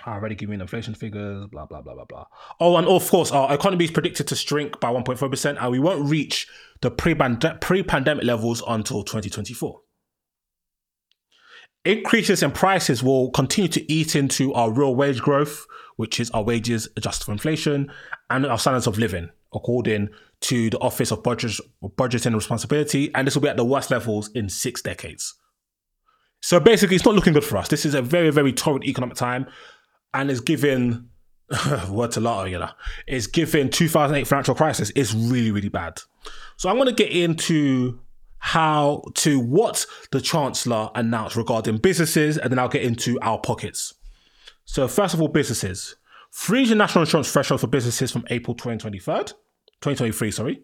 I 0.06 0.16
already 0.16 0.36
give 0.36 0.50
me 0.50 0.60
inflation 0.60 0.96
figures, 0.96 1.48
blah, 1.50 1.66
blah, 1.66 1.82
blah, 1.82 1.96
blah, 1.96 2.06
blah. 2.06 2.26
Oh, 2.60 2.76
and 2.76 2.86
of 2.88 3.10
course, 3.10 3.32
our 3.32 3.54
economy 3.54 3.86
is 3.86 3.92
predicted 3.92 4.28
to 4.28 4.36
shrink 4.36 4.82
by 4.82 4.92
1.4%, 4.92 5.62
and 5.62 5.72
we 5.72 5.80
won't 5.80 6.10
reach 6.10 6.46
the 6.82 6.92
pre-pandemic 6.92 8.26
levels 8.26 8.62
until 8.68 9.04
2024 9.04 9.80
increases 11.86 12.44
in 12.44 12.52
prices 12.52 13.02
will 13.04 13.32
continue 13.32 13.70
to 13.70 13.92
eat 13.92 14.16
into 14.16 14.54
our 14.54 14.72
real 14.72 14.96
wage 14.96 15.22
growth, 15.22 15.66
which 15.96 16.20
is 16.20 16.30
our 16.32 16.44
wages 16.44 16.88
adjusted 16.98 17.26
for 17.26 17.32
inflation, 17.32 17.92
and 18.30 18.46
our 18.46 18.60
standards 18.60 18.88
of 18.88 18.98
living, 18.98 19.30
according 19.54 20.10
to 20.42 20.70
the 20.70 20.80
Office 20.80 21.12
of 21.12 21.24
Budget, 21.24 21.60
Budgeting 21.84 22.28
and 22.28 22.36
Responsibility. 22.36 23.14
And 23.14 23.28
this 23.28 23.36
will 23.36 23.42
be 23.42 23.50
at 23.50 23.58
the 23.58 23.66
worst 23.66 23.92
levels 23.92 24.30
in 24.30 24.50
six 24.50 24.82
decades. 24.82 25.36
So 26.42 26.60
basically, 26.60 26.96
it's 26.96 27.06
not 27.06 27.16
looking 27.16 27.34
good 27.34 27.44
for 27.44 27.58
us. 27.58 27.68
This 27.68 27.86
is 27.86 27.94
a 27.94 28.02
very, 28.02 28.30
very 28.30 28.54
torrid 28.54 28.86
economic 28.86 29.18
time, 29.18 29.48
and 30.14 30.32
it's 30.32 30.40
given 30.40 31.10
word 31.90 32.12
to 32.12 32.22
lot, 32.22 32.50
you 32.50 32.60
know, 32.60 32.70
it's 33.08 33.28
given 33.28 33.70
2008 33.70 34.28
financial 34.28 34.56
crisis. 34.56 34.92
It's 34.96 35.14
really, 35.14 35.52
really 35.52 35.70
bad. 35.70 36.00
So 36.58 36.70
I'm 36.70 36.76
going 36.76 36.88
to 36.88 36.94
get 36.94 37.12
into 37.12 38.00
how 38.40 39.04
to 39.16 39.40
what 39.40 39.86
the 40.12 40.22
Chancellor 40.22 40.90
announced 40.96 41.36
regarding 41.36 41.78
businesses, 41.78 42.38
and 42.38 42.52
then 42.52 42.60
I'll 42.60 42.70
get 42.70 42.84
into 42.84 43.20
our 43.22 43.38
pockets. 43.38 43.94
So, 44.66 44.88
first 44.88 45.14
of 45.14 45.22
all, 45.22 45.28
businesses. 45.28 45.96
Freeze 46.32 46.70
the 46.70 46.76
national 46.76 47.04
insurance 47.04 47.32
threshold 47.32 47.60
for 47.60 47.68
businesses 47.68 48.12
from 48.12 48.24
April 48.30 48.54
2023, 48.54 49.00
2023, 49.82 50.32
sorry. 50.32 50.62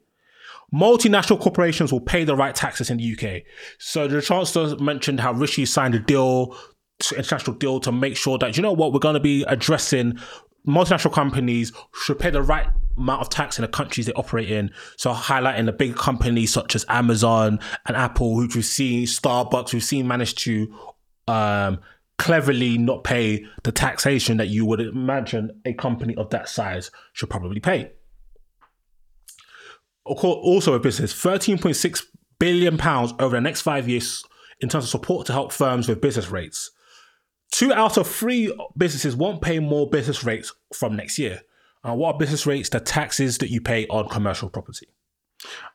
multinational 0.74 1.40
corporations 1.40 1.92
will 1.92 2.02
pay 2.02 2.24
the 2.24 2.36
right 2.36 2.56
taxes 2.56 2.90
in 2.90 2.98
the 2.98 3.14
UK. 3.14 3.44
So 3.78 4.08
the 4.08 4.22
Chancellor 4.22 4.78
mentioned 4.78 5.20
how 5.20 5.34
Rishi 5.34 5.66
signed 5.66 5.96
a 5.96 6.00
deal, 6.00 6.56
international 7.16 7.56
deal, 7.58 7.80
to 7.82 7.92
make 7.92 8.16
sure 8.18 8.38
that, 8.38 8.58
you 8.58 8.64
know 8.64 8.74
what, 8.74 8.94
we're 8.94 9.00
going 9.00 9.16
to 9.16 9.20
be 9.20 9.44
addressing 9.44 10.20
multinational 10.68 11.14
companies 11.14 11.72
should 11.94 12.20
pay 12.20 12.30
the 12.30 12.42
right 12.42 12.68
amount 12.98 13.22
of 13.22 13.30
tax 13.30 13.58
in 13.58 13.64
the 13.64 13.68
countries 13.68 14.06
they 14.06 14.14
operate 14.14 14.50
in. 14.50 14.72
So 14.98 15.14
highlighting 15.14 15.66
the 15.66 15.74
big 15.74 15.96
companies 15.96 16.54
such 16.54 16.76
as 16.76 16.86
Amazon 16.90 17.60
and 17.86 17.96
Apple, 17.96 18.36
which 18.36 18.56
we've 18.56 18.66
seen, 18.66 19.06
Starbucks, 19.06 19.74
we've 19.74 19.84
seen 19.84 20.08
managed 20.08 20.40
to 20.40 20.74
um, 21.28 21.80
cleverly 22.18 22.78
not 22.78 23.04
pay 23.04 23.46
the 23.64 23.72
taxation 23.72 24.38
that 24.38 24.48
you 24.48 24.66
would 24.66 24.80
imagine 24.80 25.62
a 25.66 25.74
company 25.74 26.16
of 26.16 26.30
that 26.30 26.48
size 26.48 26.92
should 27.14 27.30
probably 27.30 27.60
pay. 27.60 27.92
Also, 30.06 30.74
a 30.74 30.80
business, 30.80 31.14
13.6 31.14 32.06
billion 32.40 32.78
pounds 32.78 33.14
over 33.20 33.36
the 33.36 33.42
next 33.42 33.62
five 33.62 33.90
years 33.90 34.24
in 34.60 34.70
terms 34.70 34.86
of 34.86 34.90
support 34.90 35.26
to 35.28 35.34
help 35.34 35.52
firms 35.52 35.88
with 35.88 36.02
business 36.02 36.30
rates. 36.30 36.72
Two 37.52 37.74
out 37.74 37.98
of 37.98 38.08
three 38.08 38.54
businesses 38.78 39.16
won't 39.16 39.42
pay 39.42 39.60
more 39.60 39.90
business 39.90 40.24
rates 40.24 40.54
from 40.74 40.96
next 40.96 41.18
year. 41.18 41.42
Uh, 41.88 41.94
what 41.94 42.16
are 42.16 42.18
business 42.18 42.46
rates? 42.46 42.70
The 42.70 42.80
taxes 42.80 43.38
that 43.40 43.50
you 43.50 43.62
pay 43.62 43.86
on 43.88 44.10
commercial 44.10 44.50
property. 44.50 44.88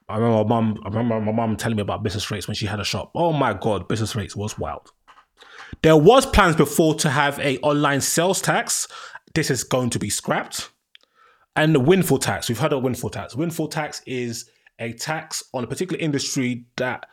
I 0.09 0.17
remember 0.17 0.45
my 0.45 0.61
mum. 0.61 0.79
I 0.85 0.88
remember 0.88 1.21
my 1.21 1.33
mum 1.33 1.57
telling 1.57 1.76
me 1.76 1.83
about 1.83 2.02
business 2.02 2.31
rates 2.31 2.49
when 2.49 2.55
she 2.55 2.67
had 2.67 2.81
a 2.81 2.85
shop. 2.85 3.12
Oh 3.14 3.33
my 3.33 3.55
god, 3.55 3.87
business 3.87 4.17
rates 4.17 4.35
was 4.35 4.59
wild. 4.59 4.90
There 5.83 5.97
was 5.97 6.26
plans 6.26 6.57
before 6.57 6.95
to 6.97 7.11
have 7.11 7.38
a 7.38 7.59
online 7.59 8.00
sales 8.00 8.43
tax. 8.43 8.88
This 9.35 9.50
is 9.50 9.62
going 9.62 9.90
to 9.90 9.99
be 9.99 10.11
scrapped. 10.11 10.71
And 11.55 11.75
the 11.75 11.81
windfall 11.81 12.19
tax. 12.19 12.49
We've 12.49 12.59
heard 12.59 12.73
of 12.73 12.83
windfall 12.83 13.11
tax. 13.11 13.37
Windfall 13.37 13.69
tax 13.69 14.02
is 14.07 14.50
a 14.79 14.93
tax 14.95 15.45
on 15.52 15.62
a 15.62 15.67
particular 15.67 16.00
industry 16.00 16.64
that 16.76 17.07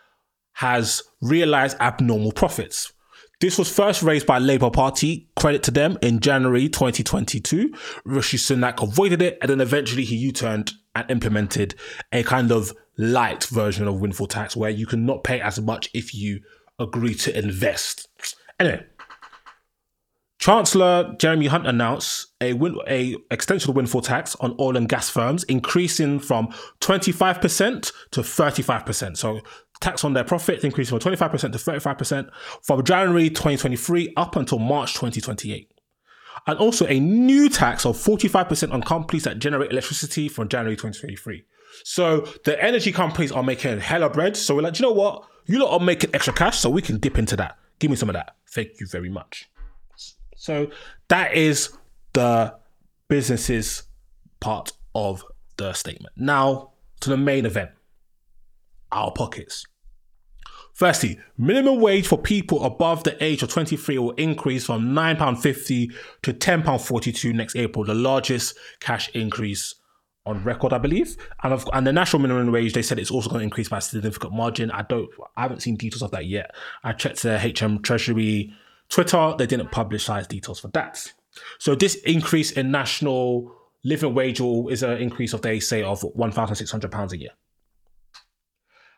has 0.53 1.03
realized 1.21 1.77
abnormal 1.79 2.31
profits. 2.31 2.93
This 3.39 3.59
was 3.59 3.71
first 3.71 4.01
raised 4.01 4.25
by 4.25 4.39
Labour 4.39 4.71
Party, 4.71 5.29
credit 5.35 5.61
to 5.63 5.71
them, 5.71 5.99
in 6.01 6.21
January 6.21 6.67
2022. 6.67 7.71
Rishi 8.03 8.35
Sunak 8.35 8.81
avoided 8.81 9.21
it 9.21 9.37
and 9.41 9.51
then 9.51 9.61
eventually 9.61 10.03
he 10.05 10.15
U 10.15 10.31
turned 10.31 10.71
and 10.95 11.11
implemented 11.11 11.75
a 12.11 12.23
kind 12.23 12.51
of 12.51 12.73
light 12.97 13.43
version 13.43 13.87
of 13.87 14.01
windfall 14.01 14.25
tax 14.25 14.55
where 14.55 14.71
you 14.71 14.87
can 14.87 15.05
not 15.05 15.23
pay 15.23 15.39
as 15.39 15.61
much 15.61 15.87
if 15.93 16.15
you 16.15 16.39
agree 16.79 17.13
to 17.13 17.37
invest. 17.37 18.07
Anyway, 18.59 18.83
Chancellor 20.39 21.15
Jeremy 21.17 21.47
Hunt 21.47 21.65
announced 21.65 22.27
a, 22.41 22.53
win- 22.53 22.79
a 22.87 23.15
extension 23.31 23.71
of 23.71 23.75
windfall 23.75 24.01
tax 24.01 24.35
on 24.35 24.55
oil 24.59 24.77
and 24.77 24.87
gas 24.87 25.09
firms, 25.09 25.43
increasing 25.45 26.19
from 26.19 26.49
25% 26.79 27.91
to 28.11 28.21
35%. 28.21 29.17
So 29.17 29.41
tax 29.81 30.03
on 30.03 30.13
their 30.13 30.23
profits 30.23 30.63
increasing 30.63 30.99
from 30.99 31.13
25% 31.13 31.51
to 31.51 31.57
35% 31.57 32.29
from 32.61 32.83
January 32.83 33.29
2023 33.29 34.13
up 34.15 34.35
until 34.35 34.59
March 34.59 34.93
2028. 34.93 35.71
And 36.45 36.59
also 36.59 36.85
a 36.85 36.99
new 36.99 37.49
tax 37.49 37.85
of 37.85 37.97
45% 37.97 38.71
on 38.71 38.83
companies 38.83 39.23
that 39.23 39.39
generate 39.39 39.71
electricity 39.71 40.29
from 40.29 40.49
January 40.49 40.75
2023. 40.75 41.43
So 41.83 42.21
the 42.45 42.63
energy 42.63 42.91
companies 42.91 43.31
are 43.31 43.43
making 43.43 43.79
hella 43.79 44.09
bread. 44.09 44.37
So 44.37 44.55
we're 44.55 44.61
like, 44.61 44.79
you 44.79 44.83
know 44.83 44.91
what? 44.91 45.27
You 45.45 45.59
lot 45.59 45.73
are 45.73 45.83
making 45.83 46.13
extra 46.13 46.33
cash, 46.33 46.59
so 46.59 46.69
we 46.69 46.81
can 46.81 46.99
dip 46.99 47.17
into 47.17 47.35
that. 47.37 47.57
Give 47.79 47.89
me 47.89 47.97
some 47.97 48.09
of 48.09 48.13
that. 48.13 48.35
Thank 48.49 48.79
you 48.79 48.87
very 48.87 49.09
much. 49.09 49.49
So 50.37 50.71
that 51.09 51.33
is 51.33 51.77
the 52.13 52.55
businesses 53.09 53.83
part 54.39 54.71
of 54.95 55.23
the 55.57 55.73
statement. 55.73 56.13
Now 56.15 56.71
to 57.01 57.09
the 57.09 57.17
main 57.17 57.45
event 57.45 57.71
our 58.91 59.11
pockets. 59.11 59.65
Firstly, 60.73 61.19
minimum 61.37 61.81
wage 61.81 62.07
for 62.07 62.19
people 62.19 62.63
above 62.63 63.03
the 63.03 63.21
age 63.23 63.41
of 63.41 63.49
23 63.49 63.97
will 63.97 64.11
increase 64.11 64.65
from 64.67 64.93
£9.50 64.93 65.91
to 66.21 66.33
£10.42 66.33 67.33
next 67.33 67.55
April, 67.55 67.83
the 67.83 67.95
largest 67.95 68.55
cash 68.79 69.09
increase 69.15 69.73
on 70.27 70.43
record, 70.43 70.73
I 70.73 70.77
believe. 70.77 71.17
And 71.41 71.51
of, 71.51 71.67
and 71.73 71.87
the 71.87 71.91
national 71.91 72.21
minimum 72.21 72.51
wage, 72.51 72.73
they 72.73 72.83
said 72.83 72.99
it's 72.99 73.09
also 73.09 73.27
going 73.27 73.39
to 73.39 73.45
increase 73.45 73.69
by 73.69 73.79
a 73.79 73.81
significant 73.81 74.33
margin. 74.33 74.69
I 74.69 74.83
don't, 74.83 75.09
I 75.35 75.41
haven't 75.41 75.61
seen 75.61 75.77
details 75.77 76.03
of 76.03 76.11
that 76.11 76.27
yet. 76.27 76.55
I 76.83 76.93
checked 76.93 77.23
the 77.23 77.39
HM 77.39 77.81
Treasury 77.81 78.53
Twitter, 78.89 79.35
they 79.37 79.45
didn't 79.45 79.71
publicize 79.71 80.27
details 80.27 80.59
for 80.59 80.69
that. 80.69 81.13
So 81.59 81.75
this 81.75 81.95
increase 81.95 82.51
in 82.51 82.71
national 82.71 83.53
living 83.83 84.13
wage 84.13 84.41
is 84.41 84.83
an 84.83 84.97
increase 84.97 85.33
of 85.33 85.41
they 85.41 85.59
say 85.59 85.83
of 85.83 86.01
£1,600 86.01 87.11
a 87.11 87.17
year. 87.17 87.29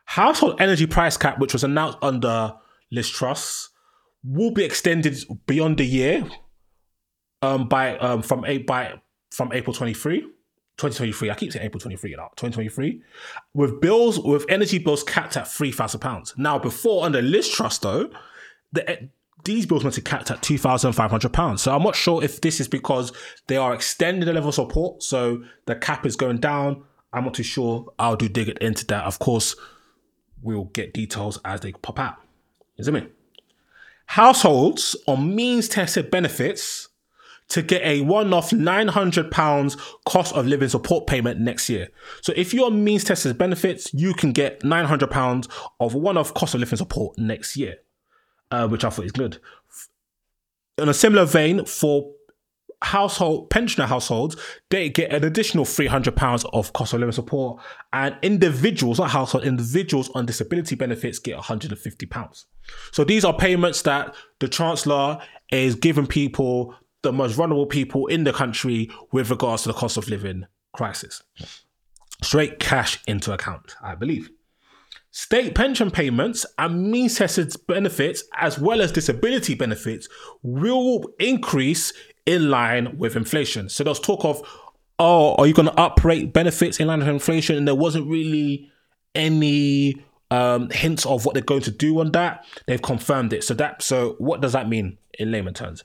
Household 0.05 0.60
energy 0.60 0.88
price 0.88 1.17
cap, 1.17 1.39
which 1.39 1.53
was 1.53 1.63
announced 1.63 2.00
under 2.01 2.53
Liz 2.91 3.10
Truss, 3.10 3.69
will 4.24 4.51
be 4.51 4.63
extended 4.63 5.17
beyond 5.46 5.77
the 5.77 5.86
year 5.86 6.27
um, 7.41 7.67
by 7.67 7.98
um, 8.00 8.22
from 8.22 8.43
eight 8.46 8.65
by 8.65 9.00
from 9.31 9.53
April 9.53 9.74
23. 9.74 10.22
2023. 10.22 11.29
I 11.29 11.36
keep 11.36 11.51
saying 11.51 11.65
April 11.65 11.79
23 11.79 12.15
now. 12.15 12.29
2023. 12.38 13.01
With 13.53 13.81
bills, 13.81 14.17
with 14.17 14.46
energy 14.50 14.79
bills 14.79 15.03
capped 15.03 15.36
at 15.36 15.43
£3,000. 15.43 16.38
Now, 16.38 16.58
before 16.58 17.05
under 17.05 17.22
Liz 17.22 17.50
Truss, 17.50 17.79
though, 17.79 18.10
the, 18.72 19.10
these 19.43 19.65
bills 19.65 19.84
went 19.84 19.96
to 19.96 20.01
capped 20.01 20.31
at 20.31 20.41
£2,500. 20.41 21.60
So 21.60 21.75
I'm 21.75 21.84
not 21.84 21.96
sure 21.96 22.24
if 22.24 22.41
this 22.41 22.60
is 22.60 22.67
because 22.67 23.12
they 23.48 23.58
are 23.58 23.74
extending 23.74 24.25
the 24.25 24.34
level 24.34 24.50
of 24.50 24.55
support. 24.55 25.03
So 25.03 25.43
the 25.65 25.75
cap 25.75 26.05
is 26.05 26.15
going 26.15 26.38
down. 26.38 26.84
I'm 27.13 27.24
not 27.24 27.34
too 27.34 27.43
sure. 27.43 27.91
I'll 27.98 28.15
do 28.15 28.29
dig 28.29 28.50
it 28.50 28.58
into 28.60 28.86
that. 28.88 29.05
Of 29.05 29.19
course, 29.19 29.55
we'll 30.41 30.65
get 30.65 30.93
details 30.93 31.39
as 31.46 31.62
they 31.62 31.72
pop 31.72 32.00
out. 32.00 32.17
Is 32.77 32.88
it 32.88 32.93
me? 32.93 33.08
Households 34.08 34.96
on 35.08 35.36
means 35.36 35.67
tested 35.69 36.10
benefits 36.10 36.89
to 37.50 37.62
get 37.62 37.81
a 37.84 38.01
one 38.01 38.34
off 38.34 38.51
£900 38.51 39.79
cost 40.05 40.36
of 40.36 40.46
living 40.46 40.69
support 40.69 41.08
payment 41.08 41.39
next 41.39 41.69
year. 41.69 41.89
So 42.22 42.31
if 42.36 42.53
you're 42.53 42.72
means 42.72 43.03
tested 43.03 43.38
benefits, 43.38 43.93
you 43.93 44.13
can 44.13 44.31
get 44.31 44.62
£900 44.62 45.50
of 45.79 45.96
one 45.96 46.17
off 46.17 46.34
cost 46.34 46.53
of 46.53 46.60
living 46.60 46.77
support 46.77 47.17
next 47.17 47.58
year, 47.58 47.77
uh, 48.51 48.68
which 48.68 48.84
I 48.84 48.89
thought 48.89 49.06
is 49.06 49.12
good. 49.12 49.39
In 50.77 50.89
a 50.89 50.94
similar 50.94 51.25
vein, 51.25 51.65
for 51.65 52.12
household 52.82 53.50
pensioner 53.50 53.86
households, 53.86 54.38
they 54.70 54.88
get 54.88 55.12
an 55.12 55.25
additional 55.25 55.65
three 55.65 55.88
hundred 55.88 56.15
pounds 56.15 56.46
of 56.53 56.72
cost 56.72 56.94
of 56.94 57.01
living 57.01 57.12
support, 57.12 57.62
and 57.91 58.15
individuals, 58.22 59.00
not 59.00 59.10
household 59.10 59.44
individuals 59.44 60.10
on 60.15 60.25
disability 60.25 60.75
benefits 60.75 61.20
get 61.20 61.36
one 61.36 61.44
hundred 61.44 61.72
and 61.72 61.79
fifty 61.79 62.06
pounds. 62.06 62.46
So 62.91 63.03
these 63.03 63.25
are 63.25 63.36
payments 63.36 63.82
that 63.82 64.15
the 64.39 64.48
chancellor 64.48 65.20
is 65.51 65.75
giving 65.75 66.08
people, 66.08 66.74
the 67.01 67.12
most 67.12 67.34
vulnerable 67.34 67.65
people 67.65 68.08
in 68.08 68.24
the 68.24 68.32
country, 68.32 68.89
with 69.12 69.29
regards 69.29 69.63
to 69.63 69.70
the 69.70 69.74
cost 69.74 69.98
of 69.98 70.08
living 70.08 70.46
crisis. 70.72 71.22
Straight 72.22 72.60
cash 72.60 73.00
into 73.08 73.34
account, 73.34 73.75
I 73.82 73.96
believe. 73.96 74.29
State 75.21 75.53
pension 75.53 75.91
payments 75.91 76.45
and 76.57 76.89
means 76.89 77.17
tested 77.17 77.53
benefits, 77.67 78.23
as 78.38 78.57
well 78.57 78.81
as 78.81 78.89
disability 78.89 79.53
benefits, 79.53 80.07
will 80.43 81.11
increase 81.19 81.91
in 82.25 82.49
line 82.49 82.97
with 82.97 83.17
inflation. 83.17 83.67
So 83.67 83.83
there's 83.83 83.99
talk 83.99 84.23
of, 84.23 84.41
oh, 84.97 85.35
are 85.35 85.45
you 85.45 85.53
going 85.53 85.67
to 85.67 85.77
uprate 85.77 86.31
benefits 86.31 86.79
in 86.79 86.88
line 86.88 86.99
with 86.99 87.09
inflation? 87.09 87.57
And 87.57 87.67
there 87.67 87.75
wasn't 87.75 88.07
really 88.07 88.71
any 89.13 90.01
um, 90.31 90.69
hints 90.69 91.05
of 91.05 91.25
what 91.25 91.33
they're 91.33 91.43
going 91.43 91.63
to 91.63 91.71
do 91.71 91.99
on 91.99 92.13
that. 92.13 92.45
They've 92.65 92.81
confirmed 92.81 93.33
it. 93.33 93.43
So 93.43 93.53
that 93.55 93.81
so 93.81 94.15
what 94.19 94.39
does 94.39 94.53
that 94.53 94.69
mean 94.69 94.99
in 95.19 95.33
layman 95.33 95.53
terms? 95.53 95.83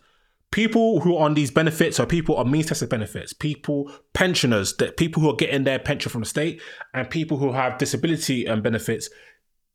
People 0.55 1.01
who 1.01 1.17
are 1.17 1.25
on 1.25 1.35
these 1.35 1.51
benefits 1.51 1.99
are 1.99 2.07
people 2.07 2.37
on 2.37 2.49
means 2.49 2.67
tested 2.67 2.89
benefits, 2.89 3.33
people, 3.33 3.91
pensioners, 4.13 4.77
that 4.77 4.97
people 4.97 5.21
who 5.21 5.29
are 5.29 5.35
getting 5.35 5.65
their 5.65 5.81
pension 5.81 6.13
from 6.13 6.21
the 6.21 6.29
state, 6.29 6.63
and 6.93 7.11
people 7.11 7.39
who 7.39 7.51
have 7.51 7.77
disability 7.77 8.47
and 8.47 8.63
benefits, 8.63 9.11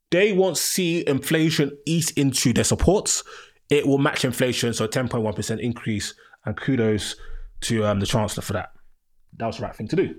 they 0.09 0.31
won't 0.31 0.57
see 0.57 1.05
inflation 1.05 1.77
eat 1.86 2.12
into 2.12 2.53
their 2.53 2.63
supports. 2.63 3.25
It 3.69 3.86
will 3.86 3.98
match 3.98 4.24
inflation, 4.24 4.74
so 4.74 4.88
10.1% 4.88 5.59
increase 5.59 6.13
and 6.45 6.55
kudos 6.55 7.17
to 7.59 7.86
um, 7.86 8.00
the 8.00 8.05
Chancellor 8.05 8.41
for 8.41 8.53
that. 8.53 8.71
That 9.36 9.48
was 9.48 9.57
the 9.57 9.63
right 9.63 9.75
thing 9.75 9.89
to 9.89 9.98
do. 9.98 10.15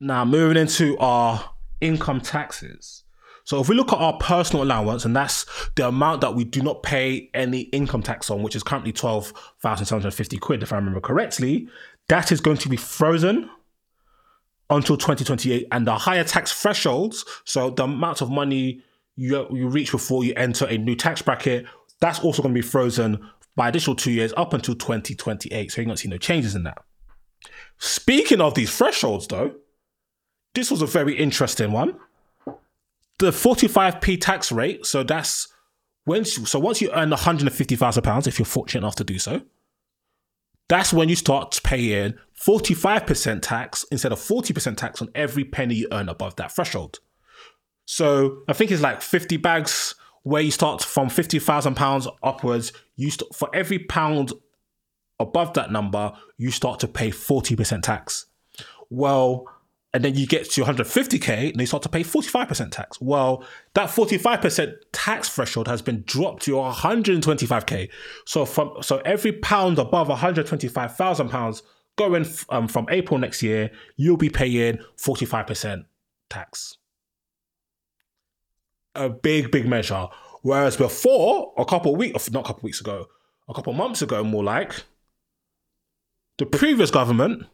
Now, 0.00 0.24
moving 0.24 0.56
into 0.56 0.96
our 0.96 1.50
income 1.82 2.22
taxes. 2.22 3.04
So, 3.46 3.60
if 3.60 3.68
we 3.68 3.76
look 3.76 3.92
at 3.92 4.00
our 4.00 4.18
personal 4.18 4.64
allowance, 4.64 5.04
and 5.04 5.14
that's 5.14 5.46
the 5.76 5.86
amount 5.86 6.20
that 6.22 6.34
we 6.34 6.42
do 6.42 6.62
not 6.62 6.82
pay 6.82 7.30
any 7.32 7.60
income 7.60 8.02
tax 8.02 8.28
on, 8.28 8.42
which 8.42 8.56
is 8.56 8.64
currently 8.64 8.92
12,750 8.92 10.36
quid, 10.38 10.64
if 10.64 10.72
I 10.72 10.76
remember 10.76 11.00
correctly, 11.00 11.68
that 12.08 12.32
is 12.32 12.40
going 12.40 12.56
to 12.58 12.68
be 12.68 12.76
frozen 12.76 13.48
until 14.68 14.96
2028. 14.96 15.68
And 15.70 15.86
the 15.86 15.96
higher 15.96 16.24
tax 16.24 16.52
thresholds, 16.60 17.24
so 17.44 17.70
the 17.70 17.84
amount 17.84 18.20
of 18.20 18.30
money 18.30 18.82
you, 19.14 19.46
you 19.52 19.68
reach 19.68 19.92
before 19.92 20.24
you 20.24 20.34
enter 20.36 20.66
a 20.66 20.76
new 20.76 20.96
tax 20.96 21.22
bracket, 21.22 21.66
that's 22.00 22.18
also 22.18 22.42
going 22.42 22.52
to 22.52 22.60
be 22.60 22.66
frozen 22.66 23.30
by 23.54 23.68
additional 23.68 23.94
two 23.94 24.10
years 24.10 24.34
up 24.36 24.54
until 24.54 24.74
2028. 24.74 25.70
So 25.70 25.80
you're 25.80 25.86
going 25.86 25.96
to 25.96 26.02
see 26.02 26.08
no 26.08 26.18
changes 26.18 26.56
in 26.56 26.64
that. 26.64 26.78
Speaking 27.78 28.40
of 28.40 28.54
these 28.54 28.76
thresholds, 28.76 29.28
though, 29.28 29.54
this 30.54 30.68
was 30.68 30.82
a 30.82 30.86
very 30.86 31.16
interesting 31.16 31.70
one. 31.70 31.96
The 33.18 33.30
45p 33.30 34.20
tax 34.20 34.52
rate, 34.52 34.84
so 34.84 35.02
that's 35.02 35.48
when 36.04 36.24
so 36.24 36.58
once 36.58 36.80
you 36.80 36.90
earn 36.92 37.10
150,000 37.10 38.02
pounds, 38.02 38.26
if 38.26 38.38
you're 38.38 38.46
fortunate 38.46 38.80
enough 38.80 38.96
to 38.96 39.04
do 39.04 39.18
so, 39.18 39.42
that's 40.68 40.92
when 40.92 41.08
you 41.08 41.16
start 41.16 41.60
paying 41.62 42.14
45% 42.40 43.40
tax 43.42 43.84
instead 43.90 44.12
of 44.12 44.18
40% 44.18 44.76
tax 44.76 45.00
on 45.00 45.08
every 45.14 45.44
penny 45.44 45.74
you 45.76 45.88
earn 45.92 46.08
above 46.08 46.36
that 46.36 46.52
threshold. 46.52 46.98
So 47.84 48.42
I 48.48 48.52
think 48.52 48.70
it's 48.70 48.82
like 48.82 49.00
50 49.00 49.36
bags 49.36 49.94
where 50.22 50.42
you 50.42 50.50
start 50.50 50.82
from 50.82 51.08
50,000 51.08 51.76
pounds 51.76 52.08
upwards. 52.22 52.72
You 52.96 53.10
st- 53.10 53.34
for 53.34 53.48
every 53.54 53.78
pound 53.78 54.32
above 55.20 55.54
that 55.54 55.70
number, 55.70 56.12
you 56.36 56.50
start 56.50 56.80
to 56.80 56.88
pay 56.88 57.10
40% 57.10 57.82
tax. 57.82 58.26
Well, 58.90 59.46
and 59.96 60.04
then 60.04 60.14
you 60.14 60.26
get 60.26 60.50
to 60.50 60.62
150k 60.62 61.52
and 61.52 61.58
you 61.58 61.64
start 61.64 61.82
to 61.82 61.88
pay 61.88 62.02
45% 62.02 62.70
tax. 62.70 63.00
Well, 63.00 63.42
that 63.72 63.88
45% 63.88 64.74
tax 64.92 65.30
threshold 65.30 65.68
has 65.68 65.80
been 65.80 66.02
dropped 66.02 66.42
to 66.42 66.50
125k. 66.50 67.88
So 68.26 68.44
from 68.44 68.74
so 68.82 68.98
every 69.06 69.32
pound 69.32 69.78
above 69.78 70.10
125,000 70.10 71.30
pounds 71.30 71.62
going 71.96 72.26
um, 72.50 72.68
from 72.68 72.86
April 72.90 73.18
next 73.18 73.42
year, 73.42 73.70
you'll 73.96 74.18
be 74.18 74.28
paying 74.28 74.80
45% 74.98 75.86
tax. 76.28 76.76
A 78.96 79.08
big, 79.08 79.50
big 79.50 79.66
measure. 79.66 80.08
Whereas 80.42 80.76
before, 80.76 81.54
a 81.56 81.64
couple 81.64 81.92
of 81.92 81.98
weeks, 81.98 82.30
not 82.30 82.40
a 82.40 82.46
couple 82.48 82.60
of 82.60 82.64
weeks 82.64 82.82
ago, 82.82 83.06
a 83.48 83.54
couple 83.54 83.72
of 83.72 83.78
months 83.78 84.02
ago, 84.02 84.22
more 84.22 84.44
like, 84.44 84.84
the 86.36 86.44
previous 86.44 86.90
government 86.90 87.46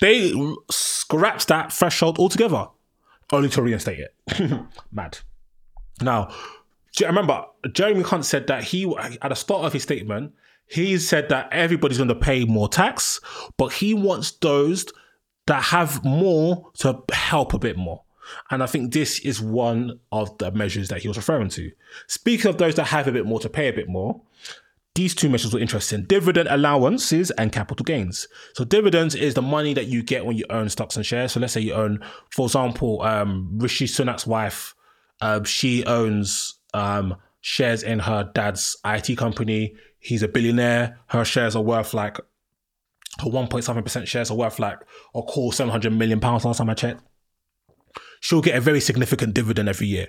they 0.00 0.32
scrapped 0.70 1.48
that 1.48 1.72
threshold 1.72 2.18
altogether, 2.18 2.68
only 3.32 3.48
to 3.50 3.62
reinstate 3.62 4.00
it. 4.00 4.60
Mad. 4.92 5.18
Now, 6.02 6.30
remember 7.00 7.44
Jeremy 7.72 8.02
Hunt 8.02 8.24
said 8.24 8.46
that 8.48 8.64
he, 8.64 8.94
at 8.96 9.28
the 9.28 9.34
start 9.34 9.64
of 9.64 9.72
his 9.72 9.82
statement, 9.82 10.34
he 10.68 10.98
said 10.98 11.28
that 11.28 11.48
everybody's 11.52 11.98
going 11.98 12.08
to 12.08 12.14
pay 12.14 12.44
more 12.44 12.68
tax, 12.68 13.20
but 13.56 13.72
he 13.72 13.94
wants 13.94 14.32
those 14.32 14.86
that 15.46 15.62
have 15.62 16.04
more 16.04 16.70
to 16.78 17.02
help 17.12 17.54
a 17.54 17.58
bit 17.58 17.76
more. 17.76 18.02
And 18.50 18.62
I 18.62 18.66
think 18.66 18.92
this 18.92 19.20
is 19.20 19.40
one 19.40 20.00
of 20.10 20.36
the 20.38 20.50
measures 20.50 20.88
that 20.88 21.02
he 21.02 21.08
was 21.08 21.16
referring 21.16 21.48
to. 21.50 21.70
Speaking 22.08 22.48
of 22.48 22.58
those 22.58 22.74
that 22.74 22.84
have 22.84 23.06
a 23.06 23.12
bit 23.12 23.24
more 23.24 23.38
to 23.40 23.48
pay 23.48 23.68
a 23.68 23.72
bit 23.72 23.88
more, 23.88 24.20
these 24.96 25.14
two 25.14 25.28
measures 25.28 25.52
were 25.52 25.60
interesting 25.60 26.04
dividend 26.04 26.48
allowances 26.50 27.30
and 27.32 27.52
capital 27.52 27.84
gains. 27.84 28.26
So, 28.54 28.64
dividends 28.64 29.14
is 29.14 29.34
the 29.34 29.42
money 29.42 29.74
that 29.74 29.86
you 29.86 30.02
get 30.02 30.24
when 30.24 30.36
you 30.36 30.44
own 30.50 30.68
stocks 30.70 30.96
and 30.96 31.04
shares. 31.04 31.32
So, 31.32 31.40
let's 31.40 31.52
say 31.52 31.60
you 31.60 31.74
own, 31.74 32.02
for 32.30 32.46
example, 32.46 33.02
um, 33.02 33.50
Rishi 33.58 33.86
Sunak's 33.86 34.26
wife, 34.26 34.74
uh, 35.20 35.44
she 35.44 35.84
owns 35.84 36.54
um, 36.74 37.16
shares 37.42 37.82
in 37.82 38.00
her 38.00 38.30
dad's 38.34 38.76
IT 38.84 39.16
company. 39.16 39.74
He's 39.98 40.22
a 40.22 40.28
billionaire. 40.28 40.98
Her 41.08 41.24
shares 41.24 41.54
are 41.54 41.62
worth 41.62 41.92
like, 41.92 42.16
her 42.16 43.30
1.7% 43.30 44.06
shares 44.06 44.30
are 44.30 44.36
worth 44.36 44.58
like 44.58 44.78
a 45.14 45.22
cool 45.22 45.52
700 45.52 45.92
million 45.92 46.20
pounds 46.20 46.44
last 46.44 46.58
time 46.58 46.70
I 46.70 46.74
checked. 46.74 47.02
She'll 48.20 48.42
get 48.42 48.56
a 48.56 48.60
very 48.60 48.80
significant 48.80 49.34
dividend 49.34 49.68
every 49.68 49.88
year. 49.88 50.08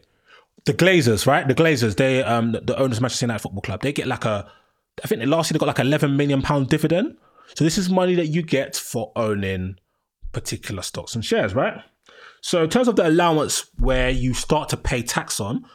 The 0.66 0.74
Glazers, 0.74 1.28
right? 1.28 1.48
The 1.48 1.56
Glazers, 1.56 1.96
they 1.96 2.24
um 2.24 2.52
the 2.52 2.78
owners 2.78 2.98
of 2.98 3.02
Manchester 3.02 3.26
United 3.26 3.42
Football 3.42 3.62
Club, 3.62 3.82
they 3.82 3.94
get 3.94 4.08
like 4.08 4.26
a 4.26 4.52
I 5.04 5.08
think 5.08 5.24
last 5.26 5.50
year 5.50 5.56
they 5.56 5.60
got 5.60 5.68
like 5.68 5.80
11 5.80 6.16
million 6.16 6.42
pound 6.42 6.70
dividend. 6.70 7.18
So 7.56 7.64
this 7.64 7.78
is 7.78 7.90
money 7.90 8.16
that 8.16 8.28
you 8.28 8.42
get 8.42 8.76
for 8.76 9.12
owning 9.16 9.78
particular 10.32 10.82
stocks 10.82 11.16
and 11.16 11.24
shares, 11.24 11.54
right? 11.54 11.82
So 12.42 12.64
in 12.64 12.70
terms 12.70 12.88
of 12.88 12.96
the 12.96 13.08
allowance 13.08 13.70
where 13.78 14.10
you 14.10 14.34
start 14.34 14.70
to 14.70 14.78
pay 14.78 15.02
tax 15.02 15.40
on, 15.40 15.66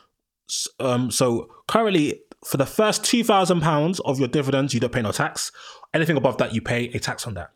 um, 0.80 1.10
so 1.10 1.48
currently 1.66 2.20
for 2.44 2.56
the 2.56 2.66
first 2.66 3.04
two 3.04 3.24
thousand 3.24 3.60
pounds 3.60 4.00
of 4.00 4.18
your 4.18 4.28
dividends, 4.28 4.74
you 4.74 4.80
don't 4.80 4.92
pay 4.92 5.02
no 5.02 5.12
tax. 5.12 5.52
Anything 5.94 6.16
above 6.16 6.38
that, 6.38 6.54
you 6.54 6.60
pay 6.60 6.86
a 6.88 6.98
tax 6.98 7.26
on 7.26 7.34
that. 7.34 7.50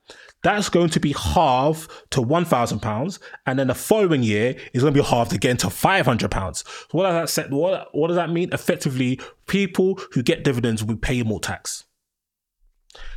That's 0.46 0.68
going 0.68 0.90
to 0.90 1.00
be 1.00 1.12
halved 1.12 1.90
to 2.10 2.22
one 2.22 2.44
thousand 2.44 2.78
pounds, 2.78 3.18
and 3.46 3.58
then 3.58 3.66
the 3.66 3.74
following 3.74 4.22
year 4.22 4.54
is 4.72 4.82
going 4.82 4.94
to 4.94 5.02
be 5.02 5.04
halved 5.04 5.32
again 5.32 5.56
to 5.56 5.70
five 5.70 6.06
hundred 6.06 6.30
pounds. 6.30 6.62
So 6.68 6.98
what 6.98 7.02
does 7.02 7.14
that 7.14 7.28
set? 7.28 7.50
What 7.50 7.88
what 7.92 8.06
does 8.06 8.16
that 8.16 8.30
mean? 8.30 8.50
Effectively, 8.52 9.18
people 9.48 9.98
who 10.12 10.22
get 10.22 10.44
dividends 10.44 10.84
will 10.84 10.98
pay 10.98 11.20
more 11.24 11.40
tax. 11.40 11.82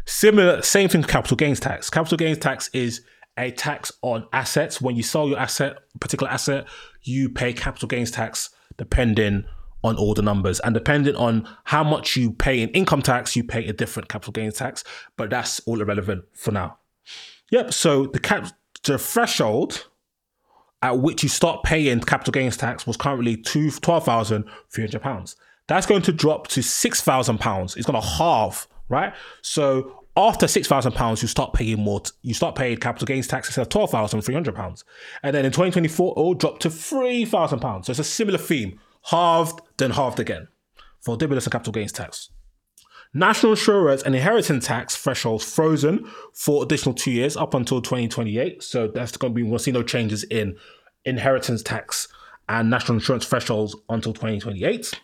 Similar, 0.07 0.63
same 0.63 0.89
thing. 0.89 1.03
Capital 1.03 1.37
gains 1.37 1.59
tax. 1.59 1.91
Capital 1.91 2.17
gains 2.17 2.39
tax 2.39 2.67
is 2.73 3.01
a 3.37 3.51
tax 3.51 3.91
on 4.01 4.25
assets. 4.33 4.81
When 4.81 4.95
you 4.95 5.03
sell 5.03 5.29
your 5.29 5.37
asset, 5.37 5.77
particular 5.99 6.31
asset, 6.31 6.65
you 7.03 7.29
pay 7.29 7.53
capital 7.53 7.87
gains 7.87 8.09
tax 8.09 8.49
depending 8.77 9.45
on 9.83 9.97
all 9.97 10.15
the 10.15 10.23
numbers. 10.23 10.59
And 10.61 10.73
depending 10.73 11.15
on 11.15 11.47
how 11.65 11.83
much 11.83 12.17
you 12.17 12.31
pay 12.31 12.59
in 12.59 12.69
income 12.69 13.03
tax, 13.03 13.35
you 13.35 13.43
pay 13.43 13.67
a 13.67 13.73
different 13.73 14.09
capital 14.09 14.33
gains 14.33 14.55
tax. 14.55 14.83
But 15.15 15.29
that's 15.29 15.59
all 15.67 15.79
irrelevant 15.79 16.25
for 16.33 16.51
now. 16.51 16.77
Yep. 17.51 17.73
So 17.73 18.05
the 18.07 18.19
cap 18.19 18.51
the 18.83 18.97
threshold 18.97 19.87
at 20.81 20.99
which 20.99 21.23
you 21.23 21.29
start 21.29 21.63
paying 21.63 21.99
capital 21.99 22.31
gains 22.31 22.55
tax 22.55 22.87
was 22.87 22.97
currently 22.97 23.35
two 23.35 23.71
twelve 23.71 24.05
thousand 24.05 24.45
three 24.69 24.83
hundred 24.83 25.01
pounds. 25.01 25.35
That's 25.67 25.85
going 25.85 26.01
to 26.03 26.11
drop 26.11 26.47
to 26.49 26.63
six 26.63 27.01
thousand 27.01 27.39
pounds. 27.39 27.75
It's 27.75 27.85
going 27.85 28.01
to 28.01 28.07
halve, 28.07 28.67
right? 28.87 29.13
So 29.41 30.05
after 30.15 30.47
six 30.47 30.67
thousand 30.67 30.93
pounds, 30.93 31.21
you 31.21 31.27
start 31.27 31.53
paying 31.53 31.79
more. 31.79 32.01
T- 32.01 32.11
you 32.21 32.33
start 32.33 32.55
paying 32.55 32.77
capital 32.77 33.05
gains 33.05 33.27
tax 33.27 33.47
instead 33.47 33.61
of 33.63 33.69
twelve 33.69 33.91
thousand 33.91 34.21
three 34.21 34.33
hundred 34.33 34.55
pounds, 34.55 34.83
and 35.23 35.35
then 35.35 35.45
in 35.45 35.51
twenty 35.51 35.71
twenty 35.71 35.87
four, 35.87 36.13
it 36.17 36.21
will 36.21 36.33
drop 36.33 36.59
to 36.59 36.69
three 36.69 37.25
thousand 37.25 37.59
pounds. 37.59 37.87
So 37.87 37.91
it's 37.91 37.99
a 37.99 38.03
similar 38.03 38.37
theme: 38.37 38.79
halved, 39.03 39.61
then 39.77 39.91
halved 39.91 40.19
again 40.19 40.47
for 41.01 41.17
dividends 41.17 41.45
and 41.45 41.51
capital 41.51 41.73
gains 41.73 41.91
tax. 41.91 42.29
National 43.13 43.53
insurance 43.53 44.03
and 44.03 44.13
inheritance 44.13 44.67
tax 44.67 44.95
thresholds 44.95 45.43
frozen 45.43 46.05
for 46.33 46.61
additional 46.61 46.93
two 46.93 47.11
years 47.11 47.35
up 47.35 47.55
until 47.55 47.81
2028. 47.81 48.61
So 48.61 48.87
that's 48.87 49.17
going 49.17 49.33
to 49.33 49.35
be, 49.35 49.43
we'll 49.43 49.57
see 49.57 49.71
no 49.71 49.81
changes 49.81 50.23
in 50.25 50.57
inheritance 51.05 51.63
tax 51.63 52.07
and 52.47 52.69
national 52.69 52.97
insurance 52.97 53.25
thresholds 53.25 53.75
until 53.89 54.13
2028. 54.13 54.99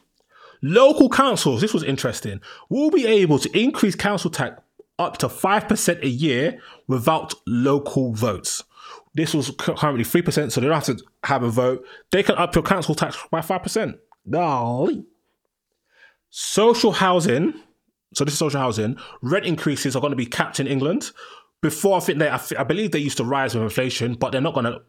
Local 0.61 1.09
councils, 1.09 1.61
this 1.61 1.73
was 1.73 1.83
interesting, 1.83 2.41
will 2.69 2.91
be 2.91 3.07
able 3.07 3.39
to 3.39 3.59
increase 3.59 3.95
council 3.95 4.29
tax 4.29 4.61
up 4.97 5.17
to 5.17 5.27
5% 5.27 6.03
a 6.03 6.07
year 6.07 6.59
without 6.87 7.33
local 7.47 8.13
votes. 8.13 8.63
This 9.13 9.33
was 9.33 9.51
currently 9.57 10.03
3%, 10.03 10.51
so 10.51 10.61
they 10.61 10.67
don't 10.67 10.75
have 10.75 10.97
to 10.97 11.03
have 11.23 11.43
a 11.43 11.49
vote. 11.49 11.85
They 12.11 12.23
can 12.23 12.35
up 12.35 12.53
your 12.53 12.63
council 12.63 12.95
tax 12.95 13.17
by 13.31 13.39
5%. 13.39 13.97
Golly. 14.29 15.05
Social 16.29 16.91
housing 16.91 17.53
so 18.13 18.23
this 18.23 18.33
is 18.33 18.39
social 18.39 18.59
housing. 18.59 18.97
Rent 19.21 19.45
increases 19.45 19.95
are 19.95 19.99
going 19.99 20.11
to 20.11 20.17
be 20.17 20.25
capped 20.25 20.59
in 20.59 20.67
England. 20.67 21.11
Before 21.61 21.97
I 21.97 21.99
think 21.99 22.19
they, 22.19 22.29
I, 22.29 22.39
I 22.57 22.63
believe 22.63 22.91
they 22.91 22.99
used 22.99 23.17
to 23.17 23.23
rise 23.23 23.55
with 23.55 23.63
inflation, 23.63 24.13
but 24.13 24.31
they're 24.31 24.41
not 24.41 24.53
going 24.53 24.65
to. 24.65 24.81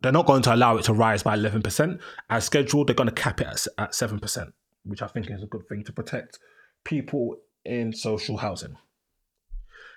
They're 0.00 0.10
not 0.10 0.26
going 0.26 0.42
to 0.42 0.54
allow 0.54 0.76
it 0.78 0.82
to 0.86 0.92
rise 0.92 1.22
by 1.22 1.36
11%. 1.36 2.00
As 2.28 2.44
scheduled, 2.44 2.88
they're 2.88 2.94
going 2.96 3.08
to 3.08 3.14
cap 3.14 3.40
it 3.40 3.46
at, 3.46 3.66
at 3.78 3.92
7%, 3.92 4.52
which 4.84 5.00
I 5.00 5.06
think 5.06 5.30
is 5.30 5.44
a 5.44 5.46
good 5.46 5.68
thing 5.68 5.84
to 5.84 5.92
protect 5.92 6.40
people 6.82 7.36
in 7.64 7.92
social 7.92 8.38
housing. 8.38 8.76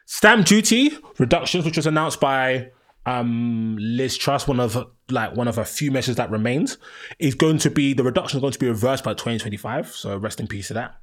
Stamp 0.05 0.45
duty 0.45 0.91
reductions, 1.17 1.65
which 1.65 1.77
was 1.77 1.87
announced 1.87 2.19
by 2.19 2.69
um, 3.07 3.77
Liz 3.79 4.15
Truss, 4.15 4.47
one 4.47 4.59
of 4.59 4.77
like 5.09 5.35
one 5.35 5.47
of 5.47 5.57
a 5.57 5.65
few 5.65 5.91
measures 5.91 6.15
that 6.17 6.29
remains, 6.29 6.77
is 7.17 7.33
going 7.35 7.57
to 7.59 7.69
be 7.69 7.93
the 7.93 8.03
reduction 8.03 8.37
is 8.37 8.41
going 8.41 8.53
to 8.53 8.59
be 8.59 8.67
reversed 8.67 9.03
by 9.03 9.13
2025. 9.13 9.87
So 9.87 10.17
rest 10.17 10.39
in 10.39 10.47
peace 10.47 10.67
to 10.67 10.75
that. 10.75 10.99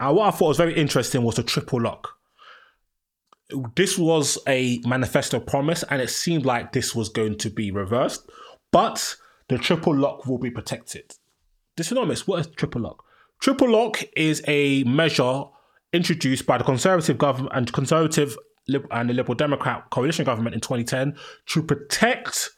And 0.00 0.16
what 0.16 0.32
I 0.32 0.36
thought 0.36 0.48
was 0.48 0.56
very 0.56 0.74
interesting 0.74 1.22
was 1.22 1.36
the 1.36 1.42
triple 1.42 1.80
lock. 1.80 2.16
This 3.74 3.98
was 3.98 4.38
a 4.46 4.80
manifesto 4.86 5.40
promise, 5.40 5.82
and 5.84 6.02
it 6.02 6.10
seemed 6.10 6.44
like 6.44 6.72
this 6.72 6.94
was 6.94 7.08
going 7.08 7.38
to 7.38 7.50
be 7.50 7.70
reversed, 7.70 8.28
but 8.70 9.16
the 9.48 9.58
triple 9.58 9.96
lock 9.96 10.26
will 10.26 10.38
be 10.38 10.50
protected. 10.50 11.14
Dysonomics, 11.76 12.26
what 12.28 12.40
is 12.40 12.46
triple 12.48 12.82
lock? 12.82 13.04
Triple 13.40 13.70
lock 13.70 14.02
is 14.16 14.42
a 14.46 14.84
measure 14.84 15.44
introduced 15.92 16.44
by 16.44 16.58
the 16.58 16.64
Conservative 16.64 17.16
government 17.16 17.54
and 17.54 17.72
Conservative 17.72 18.36
and 18.90 19.08
the 19.08 19.14
Liberal 19.14 19.34
Democrat 19.34 19.88
coalition 19.90 20.24
government 20.26 20.54
in 20.54 20.60
2010 20.60 21.16
to 21.46 21.62
protect 21.62 22.50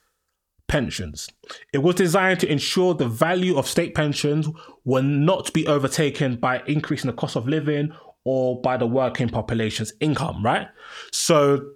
pensions. 0.71 1.29
It 1.73 1.79
was 1.79 1.97
designed 1.97 2.41
to 2.41 2.51
ensure 2.51 2.95
the 2.95 3.09
value 3.09 3.59
of 3.59 3.67
state 3.67 3.95
pensions 3.95 4.49
will 4.85 5.03
not 5.03 5.53
be 5.53 5.67
overtaken 5.67 6.37
by 6.37 6.63
increasing 6.67 7.11
the 7.11 7.17
cost 7.17 7.37
of 7.37 7.49
living 7.49 7.93
or 8.25 8.61
by 8.61 8.77
the 8.77 8.87
working 8.87 9.29
population's 9.29 9.93
income, 10.01 10.45
right? 10.45 10.69
So 11.13 11.73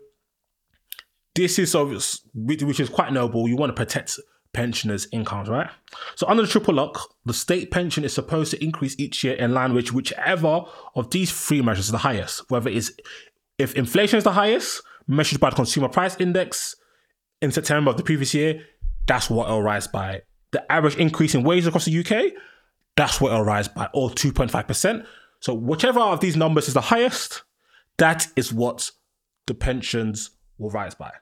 this 1.35 1.59
is 1.59 1.75
obvious, 1.75 2.21
which 2.35 2.79
is 2.79 2.89
quite 2.89 3.13
noble. 3.13 3.49
You 3.49 3.57
want 3.57 3.71
to 3.71 3.75
protect 3.75 4.21
pensioners' 4.53 5.09
incomes, 5.11 5.49
right? 5.49 5.69
So 6.15 6.29
under 6.29 6.45
the 6.45 6.49
triple 6.49 6.75
lock, 6.75 7.15
the 7.25 7.35
state 7.35 7.73
pension 7.73 8.05
is 8.05 8.15
supposed 8.15 8.53
to 8.53 8.63
increase 8.63 8.95
each 8.97 9.25
year 9.25 9.35
in 9.35 9.53
line 9.53 9.75
with 9.75 9.93
whichever 9.93 10.63
of 10.95 11.11
these 11.11 11.33
three 11.33 11.63
measures 11.63 11.87
is 11.87 11.91
the 11.91 11.99
highest. 11.99 12.49
Whether 12.49 12.71
it's 12.71 12.93
if 13.59 13.75
inflation 13.75 14.19
is 14.19 14.25
the 14.25 14.33
highest, 14.33 14.83
measured 15.09 15.41
by 15.41 15.51
the 15.51 15.57
consumer 15.57 15.89
price 15.89 16.17
index, 16.21 16.77
in 17.45 17.53
September 17.53 17.91
of 17.91 17.97
the 17.97 18.03
previous 18.03 18.35
year, 18.35 18.63
that's 19.07 19.31
what 19.31 19.47
it'll 19.47 19.63
rise 19.63 19.87
by. 19.87 20.23
The 20.53 20.71
average 20.71 20.97
increase 20.97 21.35
in 21.35 21.43
wages 21.43 21.67
across 21.67 21.85
the 21.85 21.99
UK, 21.99 22.33
that's 22.97 23.21
what 23.21 23.33
it'll 23.33 23.45
rise 23.45 23.69
by, 23.69 23.89
or 23.93 24.11
2.5%. 24.11 25.07
So 25.41 25.53
whichever 25.53 26.01
of 26.01 26.21
these 26.21 26.37
numbers 26.37 26.69
is 26.69 26.75
the 26.75 26.81
highest, 26.81 27.43
that 27.99 28.29
is 28.37 28.53
what 28.53 28.91
the 29.47 29.55
pensions 29.55 30.31
will 30.59 30.71
rise 30.71 30.95
by. 30.95 31.13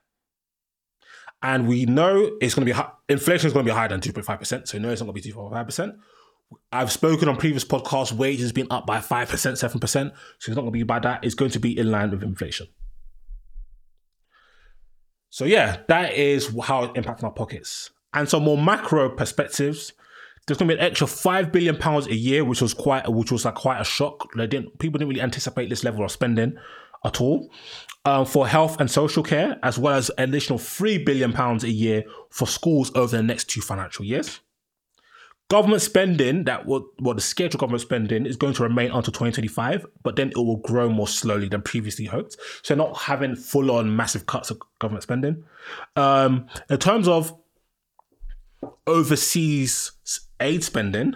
And 1.42 1.66
we 1.66 1.86
know 1.86 2.36
it's 2.40 2.54
going 2.54 2.66
to 2.66 2.72
be 2.72 2.76
hi- 2.76 2.90
inflation 3.08 3.48
is 3.48 3.52
going 3.52 3.66
to 3.66 3.72
be 3.72 3.74
higher 3.74 3.88
than 3.88 4.00
2.5%. 4.00 4.68
So 4.68 4.78
no, 4.78 4.90
it's 4.90 5.00
not 5.00 5.06
going 5.06 5.20
to 5.20 5.28
be 5.28 5.32
2.5%. 5.32 5.96
I've 6.70 6.92
spoken 6.92 7.28
on 7.28 7.36
previous 7.36 7.64
podcasts, 7.64 8.12
wages 8.12 8.52
been 8.52 8.68
up 8.70 8.86
by 8.86 8.98
5%, 8.98 9.26
7%. 9.26 9.82
So 9.82 10.04
it's 10.04 10.48
not 10.48 10.56
going 10.56 10.66
to 10.66 10.70
be 10.70 10.82
by 10.82 11.00
that. 11.00 11.24
It's 11.24 11.34
going 11.34 11.50
to 11.52 11.58
be 11.58 11.76
in 11.76 11.90
line 11.90 12.10
with 12.10 12.22
inflation. 12.22 12.68
So 15.32 15.46
yeah, 15.46 15.78
that 15.88 16.12
is 16.12 16.54
how 16.62 16.84
it 16.84 16.90
impacts 16.94 17.24
our 17.24 17.30
pockets. 17.30 17.90
And 18.12 18.28
some 18.28 18.42
more 18.42 18.58
macro 18.58 19.08
perspectives. 19.08 19.94
There's 20.46 20.58
to 20.58 20.64
be 20.66 20.74
an 20.74 20.80
extra 20.80 21.06
five 21.06 21.50
billion 21.50 21.78
pounds 21.78 22.06
a 22.06 22.14
year, 22.14 22.44
which 22.44 22.60
was 22.60 22.74
quite, 22.74 23.10
which 23.10 23.32
was 23.32 23.46
like 23.46 23.54
quite 23.54 23.80
a 23.80 23.84
shock. 23.84 24.28
They 24.36 24.46
didn't, 24.46 24.78
people 24.78 24.98
didn't 24.98 25.08
really 25.08 25.22
anticipate 25.22 25.70
this 25.70 25.84
level 25.84 26.04
of 26.04 26.12
spending 26.12 26.58
at 27.02 27.18
all 27.22 27.50
um, 28.04 28.26
for 28.26 28.46
health 28.46 28.78
and 28.78 28.90
social 28.90 29.22
care, 29.22 29.58
as 29.62 29.78
well 29.78 29.94
as 29.94 30.10
an 30.18 30.28
additional 30.28 30.58
three 30.58 30.98
billion 30.98 31.32
pounds 31.32 31.64
a 31.64 31.70
year 31.70 32.04
for 32.28 32.46
schools 32.46 32.94
over 32.94 33.16
the 33.16 33.22
next 33.22 33.48
two 33.48 33.62
financial 33.62 34.04
years. 34.04 34.40
Government 35.48 35.82
spending, 35.82 36.44
that 36.44 36.64
what 36.64 36.84
well, 36.98 37.14
the 37.14 37.20
scheduled 37.20 37.60
government 37.60 37.82
spending 37.82 38.24
is 38.24 38.36
going 38.36 38.54
to 38.54 38.62
remain 38.62 38.86
until 38.86 39.12
2025, 39.12 39.84
but 40.02 40.16
then 40.16 40.28
it 40.28 40.36
will 40.36 40.56
grow 40.56 40.88
more 40.88 41.08
slowly 41.08 41.48
than 41.48 41.60
previously 41.60 42.06
hoped. 42.06 42.36
So 42.62 42.74
not 42.74 42.96
having 42.96 43.36
full 43.36 43.70
on 43.70 43.94
massive 43.94 44.24
cuts 44.24 44.50
of 44.50 44.60
government 44.78 45.02
spending. 45.02 45.44
Um, 45.94 46.46
in 46.70 46.78
terms 46.78 47.06
of 47.06 47.38
overseas 48.86 49.92
aid 50.40 50.64
spending, 50.64 51.14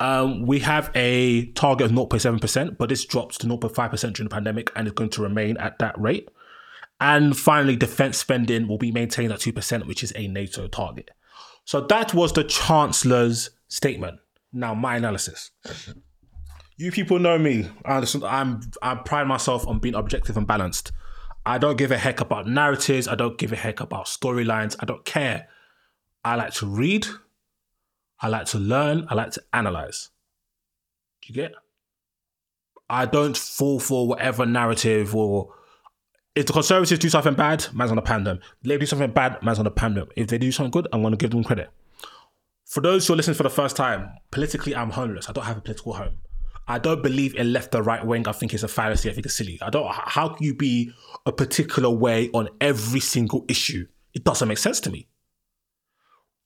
um, 0.00 0.46
we 0.46 0.60
have 0.60 0.90
a 0.94 1.46
target 1.52 1.86
of 1.86 1.92
0.7%, 1.92 2.78
but 2.78 2.88
this 2.88 3.04
drops 3.04 3.38
to 3.38 3.46
0.5% 3.46 4.00
during 4.00 4.28
the 4.28 4.34
pandemic 4.34 4.70
and 4.76 4.86
is 4.86 4.92
going 4.92 5.10
to 5.10 5.22
remain 5.22 5.56
at 5.56 5.78
that 5.80 5.98
rate. 6.00 6.28
And 7.00 7.36
finally, 7.36 7.76
defense 7.76 8.18
spending 8.18 8.68
will 8.68 8.78
be 8.78 8.92
maintained 8.92 9.32
at 9.32 9.40
2%, 9.40 9.86
which 9.86 10.02
is 10.02 10.12
a 10.16 10.28
NATO 10.28 10.66
target. 10.66 11.10
So 11.68 11.82
that 11.82 12.14
was 12.14 12.32
the 12.32 12.44
Chancellor's 12.44 13.50
statement. 13.68 14.20
Now, 14.54 14.72
my 14.74 14.96
analysis. 14.96 15.50
You 16.78 16.90
people 16.90 17.18
know 17.18 17.38
me. 17.38 17.68
I 17.84 18.02
I'm 18.24 18.60
I 18.80 18.94
pride 18.94 19.26
myself 19.26 19.68
on 19.68 19.78
being 19.78 19.94
objective 19.94 20.38
and 20.38 20.46
balanced. 20.46 20.92
I 21.44 21.58
don't 21.58 21.76
give 21.76 21.90
a 21.90 21.98
heck 21.98 22.22
about 22.22 22.48
narratives. 22.48 23.06
I 23.06 23.16
don't 23.16 23.36
give 23.36 23.52
a 23.52 23.56
heck 23.56 23.80
about 23.80 24.06
storylines. 24.06 24.76
I 24.80 24.86
don't 24.86 25.04
care. 25.04 25.48
I 26.24 26.36
like 26.36 26.54
to 26.54 26.66
read. 26.66 27.06
I 28.18 28.28
like 28.28 28.46
to 28.46 28.58
learn. 28.58 29.06
I 29.10 29.14
like 29.14 29.32
to 29.32 29.42
analyze. 29.52 30.08
Do 31.20 31.28
you 31.28 31.34
get? 31.34 31.52
I 32.88 33.04
don't 33.04 33.36
fall 33.36 33.78
for 33.78 34.08
whatever 34.08 34.46
narrative 34.46 35.14
or 35.14 35.54
if 36.34 36.46
the 36.46 36.52
Conservatives 36.52 37.00
do 37.00 37.08
something 37.08 37.34
bad, 37.34 37.66
man's 37.72 37.90
gonna 37.90 38.02
pan 38.02 38.24
them. 38.24 38.38
If 38.62 38.68
they 38.68 38.78
do 38.78 38.86
something 38.86 39.10
bad, 39.10 39.42
man's 39.42 39.58
gonna 39.58 39.70
pan 39.70 39.94
them. 39.94 40.08
If 40.16 40.28
they 40.28 40.38
do 40.38 40.52
something 40.52 40.70
good, 40.70 40.88
I'm 40.92 41.02
gonna 41.02 41.16
give 41.16 41.30
them 41.30 41.44
credit. 41.44 41.70
For 42.66 42.80
those 42.80 43.06
who 43.06 43.14
are 43.14 43.16
listening 43.16 43.36
for 43.36 43.42
the 43.44 43.50
first 43.50 43.76
time, 43.76 44.10
politically, 44.30 44.76
I'm 44.76 44.90
homeless. 44.90 45.28
I 45.28 45.32
don't 45.32 45.44
have 45.44 45.56
a 45.56 45.60
political 45.60 45.94
home. 45.94 46.18
I 46.68 46.78
don't 46.78 47.02
believe 47.02 47.34
in 47.34 47.52
left 47.52 47.74
or 47.74 47.82
right 47.82 48.04
wing. 48.04 48.28
I 48.28 48.32
think 48.32 48.52
it's 48.52 48.62
a 48.62 48.68
fallacy. 48.68 49.08
I 49.08 49.14
think 49.14 49.24
it's 49.24 49.34
silly. 49.34 49.58
I 49.62 49.70
don't. 49.70 49.90
How 49.90 50.28
can 50.28 50.44
you 50.44 50.54
be 50.54 50.92
a 51.24 51.32
particular 51.32 51.88
way 51.88 52.28
on 52.34 52.50
every 52.60 53.00
single 53.00 53.46
issue? 53.48 53.86
It 54.12 54.22
doesn't 54.22 54.46
make 54.46 54.58
sense 54.58 54.78
to 54.80 54.90
me. 54.90 55.08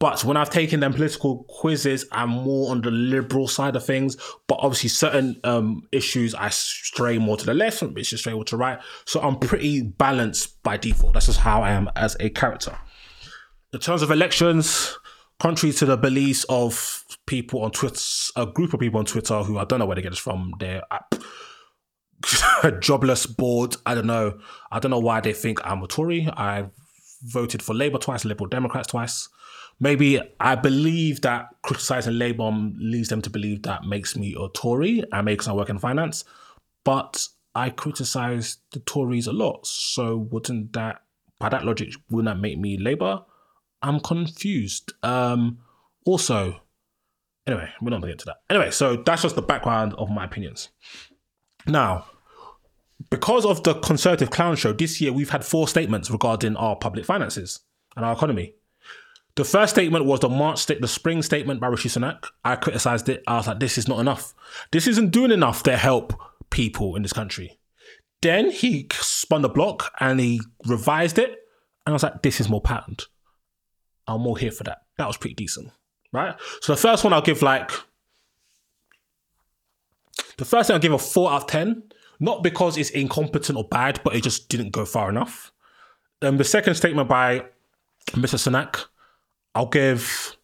But 0.02 0.24
when 0.24 0.36
I've 0.36 0.50
taken 0.50 0.80
them 0.80 0.92
political 0.92 1.44
quizzes, 1.44 2.06
I'm 2.10 2.30
more 2.30 2.72
on 2.72 2.80
the 2.80 2.90
liberal 2.90 3.46
side 3.46 3.76
of 3.76 3.86
things. 3.86 4.16
But 4.48 4.58
obviously, 4.58 4.88
certain 4.88 5.40
um, 5.44 5.86
issues 5.92 6.34
I 6.34 6.48
stray 6.48 7.18
more 7.18 7.36
to 7.36 7.46
the 7.46 7.54
left, 7.54 7.78
some 7.78 7.96
issues 7.96 8.18
stray 8.18 8.32
more 8.32 8.42
to 8.46 8.56
right. 8.56 8.80
So 9.04 9.20
I'm 9.20 9.38
pretty 9.38 9.82
balanced 9.82 10.60
by 10.64 10.76
default. 10.76 11.12
That's 11.12 11.26
just 11.26 11.38
how 11.38 11.62
I 11.62 11.70
am 11.70 11.88
as 11.94 12.16
a 12.18 12.30
character. 12.30 12.76
In 13.72 13.78
terms 13.78 14.02
of 14.02 14.10
elections, 14.10 14.98
contrary 15.38 15.72
to 15.74 15.86
the 15.86 15.96
beliefs 15.96 16.44
of 16.48 17.04
people 17.26 17.62
on 17.62 17.70
Twitter, 17.70 18.00
a 18.34 18.46
group 18.46 18.74
of 18.74 18.80
people 18.80 18.98
on 18.98 19.04
Twitter 19.04 19.44
who 19.44 19.56
I 19.56 19.64
don't 19.64 19.78
know 19.78 19.86
where 19.86 19.94
they 19.94 20.02
get 20.02 20.10
this 20.10 20.18
from, 20.18 20.52
they're 20.58 20.82
jobless, 22.80 23.26
board. 23.26 23.76
I 23.86 23.94
don't 23.94 24.08
know. 24.08 24.40
I 24.72 24.80
don't 24.80 24.90
know 24.90 24.98
why 24.98 25.20
they 25.20 25.32
think 25.32 25.60
I'm 25.64 25.80
a 25.80 25.86
Tory. 25.86 26.28
I 26.36 26.70
voted 27.22 27.62
for 27.62 27.72
Labour 27.72 27.98
twice, 27.98 28.24
Liberal 28.24 28.48
Democrats 28.48 28.88
twice 28.88 29.28
maybe 29.82 30.20
I 30.38 30.54
believe 30.54 31.22
that 31.22 31.48
criticizing 31.62 32.16
Labour 32.16 32.52
leads 32.78 33.08
them 33.08 33.20
to 33.22 33.28
believe 33.28 33.62
that 33.62 33.84
makes 33.84 34.16
me 34.16 34.34
a 34.40 34.48
Tory 34.50 35.02
and 35.10 35.24
makes 35.24 35.48
I 35.48 35.52
work 35.52 35.68
in 35.68 35.78
finance. 35.80 36.24
But 36.84 37.26
I 37.56 37.70
criticize 37.70 38.58
the 38.70 38.78
Tories 38.78 39.26
a 39.26 39.32
lot. 39.32 39.66
So 39.66 40.16
wouldn't 40.16 40.72
that, 40.74 41.02
by 41.40 41.48
that 41.48 41.64
logic, 41.64 41.94
wouldn't 42.08 42.32
that 42.32 42.40
make 42.40 42.58
me 42.58 42.78
Labour? 42.78 43.24
I'm 43.82 43.98
confused. 43.98 44.92
Um, 45.02 45.58
also, 46.06 46.62
anyway, 47.48 47.68
we're 47.80 47.90
not 47.90 48.02
gonna 48.02 48.12
get 48.12 48.20
to 48.20 48.26
that. 48.26 48.42
Anyway, 48.48 48.70
so 48.70 48.96
that's 48.96 49.22
just 49.22 49.34
the 49.34 49.42
background 49.42 49.94
of 49.98 50.08
my 50.10 50.24
opinions. 50.24 50.68
Now, 51.66 52.06
because 53.10 53.44
of 53.44 53.64
the 53.64 53.74
Conservative 53.74 54.30
Clown 54.30 54.54
Show, 54.54 54.72
this 54.72 55.00
year 55.00 55.12
we've 55.12 55.30
had 55.30 55.44
four 55.44 55.66
statements 55.66 56.08
regarding 56.08 56.54
our 56.56 56.76
public 56.76 57.04
finances 57.04 57.60
and 57.96 58.04
our 58.04 58.12
economy. 58.12 58.54
The 59.34 59.44
first 59.44 59.72
statement 59.72 60.04
was 60.04 60.20
the 60.20 60.28
March 60.28 60.58
state, 60.58 60.80
the 60.80 60.88
spring 60.88 61.22
statement 61.22 61.60
by 61.60 61.68
Rishi 61.68 61.88
Sunak. 61.88 62.26
I 62.44 62.56
criticized 62.56 63.08
it. 63.08 63.22
I 63.26 63.36
was 63.36 63.46
like, 63.46 63.60
this 63.60 63.78
is 63.78 63.88
not 63.88 63.98
enough. 63.98 64.34
This 64.72 64.86
isn't 64.86 65.10
doing 65.10 65.30
enough 65.30 65.62
to 65.62 65.76
help 65.76 66.12
people 66.50 66.96
in 66.96 67.02
this 67.02 67.14
country. 67.14 67.58
Then 68.20 68.50
he 68.50 68.86
spun 68.92 69.42
the 69.42 69.48
block 69.48 69.92
and 70.00 70.20
he 70.20 70.40
revised 70.66 71.18
it. 71.18 71.30
And 71.86 71.92
I 71.92 71.92
was 71.92 72.02
like, 72.02 72.22
this 72.22 72.40
is 72.40 72.48
more 72.48 72.60
patterned. 72.60 73.04
I'm 74.06 74.20
more 74.20 74.36
here 74.36 74.52
for 74.52 74.64
that. 74.64 74.82
That 74.98 75.06
was 75.06 75.16
pretty 75.16 75.34
decent. 75.34 75.70
Right? 76.12 76.34
So 76.60 76.74
the 76.74 76.80
first 76.80 77.02
one 77.02 77.12
I'll 77.12 77.22
give 77.22 77.40
like 77.40 77.70
the 80.36 80.44
first 80.44 80.66
thing 80.66 80.74
I'll 80.74 80.80
give 80.80 80.92
a 80.92 80.98
four 80.98 81.30
out 81.30 81.42
of 81.42 81.46
ten. 81.46 81.84
Not 82.20 82.44
because 82.44 82.76
it's 82.76 82.90
incompetent 82.90 83.58
or 83.58 83.64
bad, 83.64 84.00
but 84.04 84.14
it 84.14 84.22
just 84.22 84.48
didn't 84.48 84.70
go 84.70 84.84
far 84.84 85.08
enough. 85.08 85.52
Um, 86.20 86.36
the 86.36 86.44
second 86.44 86.74
statement 86.76 87.08
by 87.08 87.46
Mr. 88.10 88.36
Sunak, 88.38 88.84
I'll 89.54 89.66
give 89.66 90.36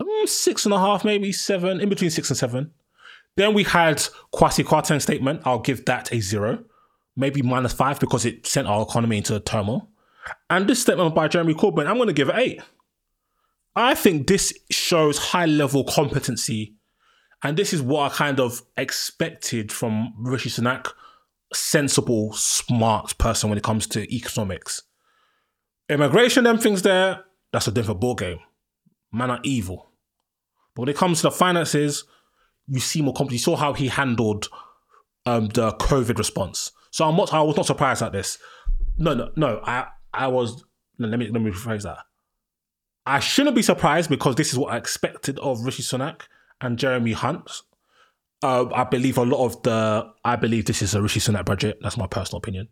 um, 0.00 0.08
six 0.26 0.64
and 0.64 0.74
a 0.74 0.78
half, 0.78 1.04
maybe 1.04 1.32
seven, 1.32 1.80
in 1.80 1.88
between 1.88 2.10
six 2.10 2.30
and 2.30 2.36
seven. 2.36 2.72
Then 3.36 3.54
we 3.54 3.64
had 3.64 3.98
Kwasi 4.34 4.64
Kwarteng's 4.64 5.02
statement. 5.02 5.42
I'll 5.44 5.58
give 5.58 5.84
that 5.84 6.12
a 6.12 6.20
zero, 6.20 6.64
maybe 7.16 7.42
minus 7.42 7.72
five 7.72 8.00
because 8.00 8.24
it 8.24 8.46
sent 8.46 8.66
our 8.66 8.82
economy 8.82 9.18
into 9.18 9.36
a 9.36 9.40
turmoil. 9.40 9.88
And 10.50 10.66
this 10.66 10.82
statement 10.82 11.14
by 11.14 11.28
Jeremy 11.28 11.54
Corbyn, 11.54 11.86
I'm 11.86 11.96
going 11.96 12.08
to 12.08 12.12
give 12.12 12.30
it 12.30 12.36
eight. 12.36 12.60
I 13.76 13.94
think 13.94 14.26
this 14.26 14.54
shows 14.70 15.18
high 15.18 15.46
level 15.46 15.84
competency. 15.84 16.74
And 17.42 17.56
this 17.56 17.74
is 17.74 17.82
what 17.82 18.10
I 18.10 18.14
kind 18.14 18.40
of 18.40 18.62
expected 18.78 19.70
from 19.70 20.14
Rishi 20.18 20.48
Sunak, 20.48 20.88
sensible, 21.52 22.32
smart 22.32 23.18
person 23.18 23.50
when 23.50 23.58
it 23.58 23.64
comes 23.64 23.86
to 23.88 24.12
economics. 24.12 24.82
Immigration, 25.90 26.44
them 26.44 26.58
things 26.58 26.82
there, 26.82 27.25
that's 27.52 27.68
a 27.68 27.72
different 27.72 28.00
ball 28.00 28.14
game. 28.14 28.38
Man 29.12 29.30
are 29.30 29.40
evil. 29.42 29.90
But 30.74 30.82
when 30.82 30.88
it 30.90 30.96
comes 30.96 31.18
to 31.18 31.24
the 31.24 31.30
finances, 31.30 32.04
you 32.68 32.80
see 32.80 33.02
more 33.02 33.14
competence. 33.14 33.40
You 33.46 33.52
saw 33.52 33.56
how 33.56 33.72
he 33.72 33.88
handled 33.88 34.48
um, 35.24 35.48
the 35.48 35.72
COVID 35.72 36.18
response. 36.18 36.72
So 36.90 37.08
I'm 37.08 37.16
not. 37.16 37.32
I 37.32 37.42
was 37.42 37.56
not 37.56 37.66
surprised 37.66 38.02
at 38.02 38.12
this. 38.12 38.38
No, 38.98 39.14
no, 39.14 39.30
no. 39.36 39.60
I 39.64 39.86
I 40.12 40.28
was. 40.28 40.64
No, 40.98 41.08
let 41.08 41.18
me 41.18 41.28
let 41.28 41.42
me 41.42 41.50
rephrase 41.50 41.82
that. 41.82 41.98
I 43.04 43.20
shouldn't 43.20 43.54
be 43.54 43.62
surprised 43.62 44.10
because 44.10 44.34
this 44.34 44.52
is 44.52 44.58
what 44.58 44.72
I 44.72 44.76
expected 44.76 45.38
of 45.38 45.64
Rishi 45.64 45.82
Sunak 45.82 46.22
and 46.60 46.78
Jeremy 46.78 47.12
Hunt. 47.12 47.50
Uh, 48.42 48.66
I 48.74 48.84
believe 48.84 49.18
a 49.18 49.22
lot 49.22 49.44
of 49.44 49.62
the. 49.62 50.12
I 50.24 50.36
believe 50.36 50.66
this 50.66 50.82
is 50.82 50.94
a 50.94 51.02
Rishi 51.02 51.20
Sunak 51.20 51.44
budget. 51.44 51.78
That's 51.82 51.96
my 51.96 52.06
personal 52.06 52.38
opinion. 52.38 52.68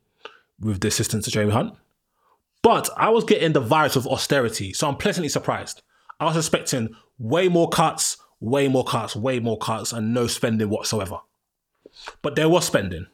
With 0.58 0.80
the 0.80 0.88
assistance 0.88 1.26
of 1.26 1.32
Jeremy 1.32 1.52
Hunt. 1.52 1.74
But 2.64 2.88
I 2.96 3.10
was 3.10 3.24
getting 3.24 3.52
the 3.52 3.60
virus 3.60 3.94
of 3.94 4.06
austerity, 4.06 4.72
so 4.72 4.88
I'm 4.88 4.96
pleasantly 4.96 5.28
surprised. 5.28 5.82
I 6.18 6.24
was 6.24 6.36
expecting 6.38 6.96
way 7.18 7.48
more 7.48 7.68
cuts, 7.68 8.16
way 8.40 8.68
more 8.68 8.84
cuts, 8.84 9.14
way 9.14 9.38
more 9.38 9.58
cuts, 9.58 9.92
and 9.92 10.14
no 10.14 10.26
spending 10.26 10.70
whatsoever. 10.70 11.18
But 12.22 12.36
there 12.36 12.48
was 12.48 12.64
spending, 12.64 13.06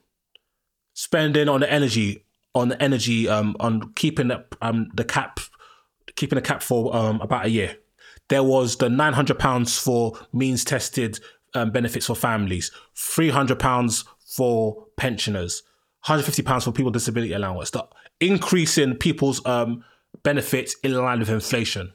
spending 0.95 1.49
on 1.49 1.61
the 1.61 1.71
energy, 1.71 2.25
on 2.55 2.69
the 2.69 2.81
energy, 2.81 3.29
um, 3.29 3.57
on 3.59 3.93
keeping 3.95 4.29
the, 4.29 4.45
um, 4.63 4.89
the 4.95 5.05
cap, 5.05 5.41
keeping 6.15 6.37
the 6.37 6.43
cap 6.43 6.63
for 6.63 6.95
um, 6.95 7.21
about 7.21 7.47
a 7.47 7.51
year. 7.51 7.77
There 8.29 8.45
was 8.45 8.77
the 8.77 8.89
nine 8.89 9.15
hundred 9.15 9.41
pounds 9.41 9.77
for 9.77 10.17
means 10.33 10.65
tested 10.65 11.19
um, 11.55 11.73
benefits 11.73 12.07
for 12.07 12.15
families, 12.15 12.71
three 12.95 13.31
hundred 13.31 13.59
pounds 13.59 14.05
for 14.37 14.87
pensioners, 14.97 15.65
hundred 16.03 16.23
fifty 16.23 16.43
pounds 16.43 16.63
for 16.63 16.71
people 16.71 16.93
with 16.93 16.95
disability 16.95 17.33
allowance. 17.33 17.71
The 17.71 17.85
increase 18.21 18.79
in 18.79 18.97
people's 18.97 19.45
um, 19.47 19.85
benefits 20.23 20.77
in 20.83 20.95
line 20.95 21.21
with 21.21 21.31
inflation. 21.31 21.93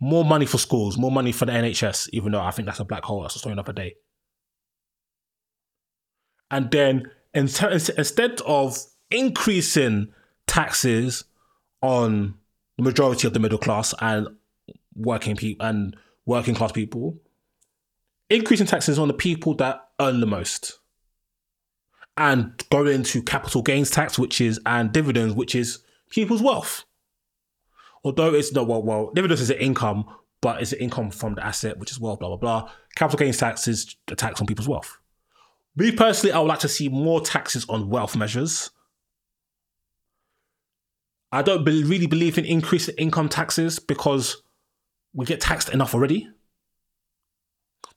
More 0.00 0.24
money 0.24 0.46
for 0.46 0.58
schools, 0.58 0.96
more 0.96 1.10
money 1.10 1.32
for 1.32 1.44
the 1.44 1.52
NHS, 1.52 2.08
even 2.12 2.32
though 2.32 2.40
I 2.40 2.50
think 2.52 2.66
that's 2.66 2.80
a 2.80 2.84
black 2.84 3.04
hole. 3.04 3.22
That's 3.22 3.36
a 3.36 3.38
story 3.38 3.52
another 3.52 3.72
day. 3.72 3.96
And 6.50 6.70
then 6.70 7.10
in 7.34 7.48
ter- 7.48 7.70
instead 7.70 8.40
of 8.42 8.78
increasing 9.10 10.12
taxes 10.46 11.24
on 11.82 12.34
the 12.76 12.82
majority 12.82 13.26
of 13.26 13.34
the 13.34 13.40
middle 13.40 13.58
class 13.58 13.94
and 14.00 14.26
working 14.96 15.36
people 15.36 15.66
and 15.66 15.96
working 16.26 16.54
class 16.54 16.72
people, 16.72 17.18
increasing 18.28 18.66
taxes 18.66 18.98
on 18.98 19.08
the 19.08 19.14
people 19.14 19.54
that 19.54 19.88
earn 20.00 20.20
the 20.20 20.26
most 20.26 20.79
and 22.16 22.52
going 22.70 22.94
into 22.94 23.22
capital 23.22 23.62
gains 23.62 23.90
tax, 23.90 24.18
which 24.18 24.40
is 24.40 24.60
and 24.66 24.92
dividends, 24.92 25.34
which 25.34 25.54
is 25.54 25.80
people's 26.10 26.42
wealth. 26.42 26.84
Although 28.04 28.34
it's 28.34 28.52
not 28.52 28.66
well, 28.66 28.82
well, 28.82 29.10
dividends 29.14 29.40
is 29.42 29.50
an 29.50 29.58
income, 29.58 30.04
but 30.40 30.60
it's 30.62 30.72
an 30.72 30.78
income 30.78 31.10
from 31.10 31.34
the 31.34 31.44
asset, 31.44 31.78
which 31.78 31.90
is 31.90 32.00
wealth, 32.00 32.20
blah 32.20 32.28
blah 32.28 32.36
blah. 32.36 32.70
Capital 32.94 33.18
gains 33.18 33.38
tax 33.38 33.68
is 33.68 33.96
a 34.08 34.16
tax 34.16 34.40
on 34.40 34.46
people's 34.46 34.68
wealth. 34.68 34.98
Me 35.76 35.92
personally, 35.92 36.32
I 36.32 36.40
would 36.40 36.48
like 36.48 36.58
to 36.60 36.68
see 36.68 36.88
more 36.88 37.20
taxes 37.20 37.64
on 37.68 37.88
wealth 37.88 38.16
measures. 38.16 38.70
I 41.32 41.42
don't 41.42 41.64
be- 41.64 41.84
really 41.84 42.06
believe 42.06 42.38
in 42.38 42.44
increasing 42.44 42.96
income 42.98 43.28
taxes 43.28 43.78
because 43.78 44.42
we 45.14 45.26
get 45.26 45.40
taxed 45.40 45.68
enough 45.70 45.94
already. 45.94 46.28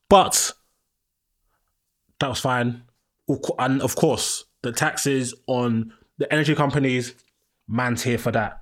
But 0.07 0.51
that 2.19 2.27
was 2.27 2.39
fine. 2.39 2.83
And 3.59 3.81
of 3.81 3.95
course, 3.95 4.45
the 4.61 4.71
taxes 4.71 5.33
on 5.47 5.93
the 6.17 6.31
energy 6.31 6.55
companies, 6.55 7.15
man's 7.67 8.03
here 8.03 8.17
for 8.17 8.31
that. 8.31 8.59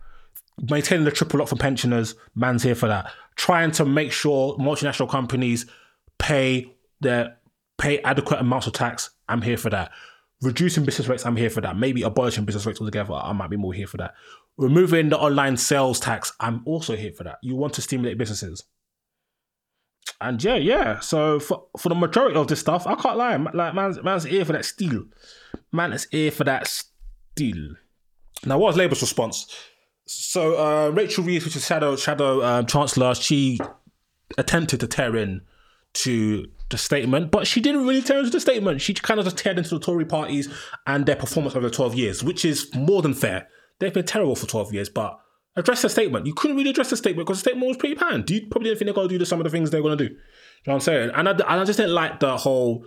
Maintaining 0.70 1.06
the 1.06 1.12
triple 1.12 1.40
lock 1.40 1.50
for 1.50 1.56
pensioners, 1.56 2.16
man's 2.36 2.64
here 2.64 2.76
for 2.76 2.88
that. 2.88 3.12
Trying 3.36 3.72
to 3.72 3.86
make 3.86 4.12
sure 4.12 4.56
multinational 4.58 5.10
companies 5.10 5.66
pay 6.20 6.76
their 7.00 7.38
pay 7.78 8.00
adequate 8.00 8.40
amounts 8.40 8.68
of 8.68 8.74
tax, 8.74 9.10
I'm 9.28 9.42
here 9.42 9.58
for 9.58 9.72
that. 9.72 9.92
Reducing 10.42 10.86
business 10.86 11.08
rates, 11.08 11.26
I'm 11.26 11.36
here 11.36 11.50
for 11.50 11.62
that. 11.62 11.78
Maybe 11.78 12.04
abolishing 12.04 12.46
business 12.46 12.66
rates 12.66 12.80
altogether, 12.80 13.14
I 13.14 13.32
might 13.34 13.50
be 13.50 13.58
more 13.58 13.74
here 13.74 13.88
for 13.88 13.98
that. 13.98 14.14
Removing 14.58 15.10
the 15.10 15.18
online 15.18 15.58
sales 15.58 16.00
tax, 16.00 16.34
I'm 16.40 16.62
also 16.66 16.96
here 16.96 17.12
for 17.12 17.24
that. 17.24 17.38
You 17.42 17.56
want 17.56 17.74
to 17.76 17.82
stimulate 17.82 18.18
businesses. 18.18 18.64
And 20.20 20.44
yeah, 20.44 20.56
yeah. 20.56 21.00
So 21.00 21.40
for 21.40 21.66
for 21.78 21.90
the 21.90 21.96
majority 21.96 22.36
of 22.36 22.48
this 22.48 22.60
stuff, 22.60 22.86
I 22.86 22.96
can't 22.96 23.18
lie. 23.18 23.36
Like 23.36 23.74
man's 23.74 24.02
man's 24.04 24.24
here 24.24 24.46
for 24.46 24.54
that 24.54 24.66
steel. 24.66 25.06
Man 25.72 25.94
is 25.94 26.08
here 26.12 26.32
for 26.32 26.44
that 26.44 26.68
steel. 26.68 27.76
Now, 28.46 28.58
what 28.58 28.68
was 28.68 28.78
Labour's 28.78 29.02
response? 29.02 29.54
So 30.06 30.58
uh, 30.58 30.90
Rachel 30.90 31.24
Reeves, 31.24 31.46
which 31.46 31.56
is 31.56 31.66
shadow 31.66 31.96
shadow 31.96 32.44
um, 32.44 32.66
chancellor, 32.66 33.16
she 33.16 33.60
attempted 34.38 34.80
to 34.82 34.88
tear 34.88 35.16
in 35.16 35.42
to 35.94 36.48
the 36.70 36.78
statement, 36.78 37.32
but 37.32 37.48
she 37.48 37.60
didn't 37.60 37.86
really 37.86 38.02
tear 38.02 38.20
into 38.20 38.32
the 38.32 38.40
statement. 38.40 38.82
She 38.82 38.94
kind 38.94 39.20
of 39.20 39.26
just 39.26 39.38
teared 39.38 39.58
into 39.58 39.70
the 39.70 39.80
Tory 39.80 40.06
parties 40.06 40.50
and 40.88 41.06
their 41.06 41.16
performance 41.16 41.56
over 41.56 41.68
the 41.68 41.76
12 41.76 41.96
years, 41.96 42.24
which 42.24 42.46
is 42.46 42.74
more 42.74 43.02
than 43.02 43.14
fair. 43.14 43.48
They've 43.80 43.94
been 43.94 44.06
terrible 44.06 44.36
for 44.36 44.48
12 44.48 44.74
years, 44.74 44.90
but 44.90 45.20
address 45.56 45.82
the 45.82 45.90
statement. 45.90 46.26
You 46.26 46.34
couldn't 46.34 46.58
really 46.58 46.70
address 46.70 46.90
the 46.90 46.98
statement 46.98 47.28
because 47.28 47.42
the 47.42 47.50
statement 47.50 47.68
was 47.68 47.78
pretty 47.78 47.96
panned. 47.96 48.30
You 48.30 48.48
probably 48.48 48.70
didn't 48.70 48.80
think 48.80 48.88
they're 48.88 48.96
going 48.96 49.10
to 49.10 49.18
do 49.18 49.26
some 49.26 49.40
of 49.40 49.44
the 49.44 49.50
things 49.50 49.70
they're 49.70 49.82
going 49.82 49.98
to 49.98 50.08
do. 50.08 50.14
You 50.14 50.20
know 50.68 50.74
what 50.74 50.76
I'm 50.76 50.82
saying? 50.82 51.12
And 51.16 51.30
I, 51.30 51.32
and 51.32 51.44
I 51.44 51.64
just 51.66 51.78
didn't 51.78 51.94
like 51.94 52.20
the 52.20 52.38
whole, 52.38 52.86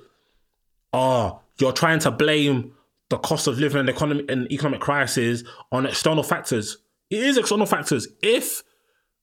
oh, 0.92 1.40
you're 1.59 1.72
trying 1.72 1.98
to 2.00 2.11
blame 2.11 2.72
the 3.11 3.18
cost 3.18 3.46
of 3.46 3.59
living 3.59 3.81
and 3.81 3.88
economic 3.88 4.31
and 4.31 4.50
economic 4.50 4.81
crisis 4.81 5.44
on 5.70 5.87
external 5.87 6.22
factors. 6.22 6.79
It 7.11 7.22
is 7.22 7.37
external 7.37 7.66
factors. 7.66 8.09
If 8.22 8.62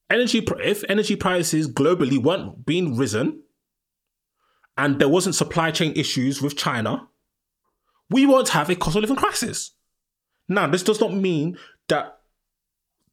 energy 0.08 0.44
if 0.60 0.84
energy 0.88 1.16
prices 1.16 1.68
globally 1.68 2.22
weren't 2.22 2.64
being 2.64 2.96
risen 2.96 3.42
and 4.76 4.98
there 4.98 5.08
wasn't 5.08 5.34
supply 5.34 5.70
chain 5.70 5.92
issues 5.96 6.40
with 6.40 6.56
China, 6.56 7.08
we 8.08 8.26
won't 8.26 8.50
have 8.50 8.70
a 8.70 8.76
cost 8.76 8.96
of 8.96 9.02
living 9.02 9.16
crisis. 9.16 9.72
Now, 10.48 10.66
this 10.66 10.82
does 10.82 11.00
not 11.00 11.14
mean 11.14 11.58
that 11.88 12.18